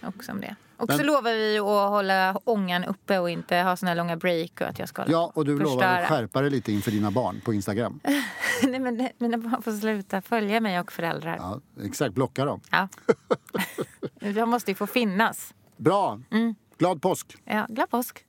också 0.03 0.33
om 0.33 0.41
det. 0.41 0.57
Och 0.83 0.93
så 0.93 1.03
lovar 1.03 1.35
vi 1.35 1.59
att 1.59 1.65
hålla 1.91 2.39
ångan 2.45 2.85
uppe 2.85 3.19
och 3.19 3.31
inte 3.31 3.57
ha 3.57 3.77
såna 3.77 3.91
här 3.91 3.97
långa 3.97 4.17
break 4.17 4.61
och 4.61 4.67
att 4.67 4.79
jag 4.79 4.89
ska 4.89 5.05
Ja, 5.09 5.33
och 5.35 5.45
du 5.45 5.59
lovar 5.59 5.67
förstöra. 5.67 5.99
att 5.99 6.09
skärpa 6.09 6.41
dig 6.41 6.51
lite 6.51 6.73
inför 6.73 6.91
dina 6.91 7.11
barn 7.11 7.41
på 7.45 7.55
Instagram. 7.55 8.01
Nej, 8.63 8.81
men 8.81 9.09
mina 9.19 9.39
barn 9.39 9.63
får 9.63 9.73
sluta 9.73 10.23
följa 10.23 10.61
mig 10.61 10.81
och 10.81 10.93
föräldrar. 10.93 11.37
Ja, 11.37 11.61
exakt, 11.85 12.15
blocka 12.15 12.45
dem. 12.45 12.61
Ja. 12.71 12.89
Jag 14.21 14.49
måste 14.49 14.71
ju 14.71 14.75
få 14.75 14.87
finnas. 14.87 15.55
Bra! 15.77 16.21
Mm. 16.31 16.55
Glad 16.79 17.03
påsk! 17.03 17.37
Ja, 17.45 17.67
glad 17.69 17.91
påsk. 17.91 18.25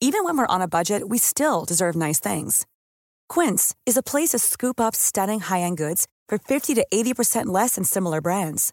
Even 0.00 0.24
when 0.24 0.36
we're 0.36 0.54
on 0.56 0.62
a 0.62 0.68
budget, 0.68 1.02
we 1.12 1.18
still 1.18 1.64
deserve 1.68 1.96
nice 2.08 2.20
things. 2.34 2.66
Quince 3.34 3.74
is 3.90 3.96
a 3.96 4.02
place 4.02 4.28
to 4.32 4.38
scoop 4.38 4.80
up 4.80 4.94
stunning 4.94 5.40
high-end 5.40 5.78
goods 5.78 6.06
for 6.28 6.38
50 6.38 6.74
to 6.74 6.86
80% 6.92 7.46
less 7.62 7.74
than 7.76 7.84
similar 7.84 8.20
brands. 8.20 8.72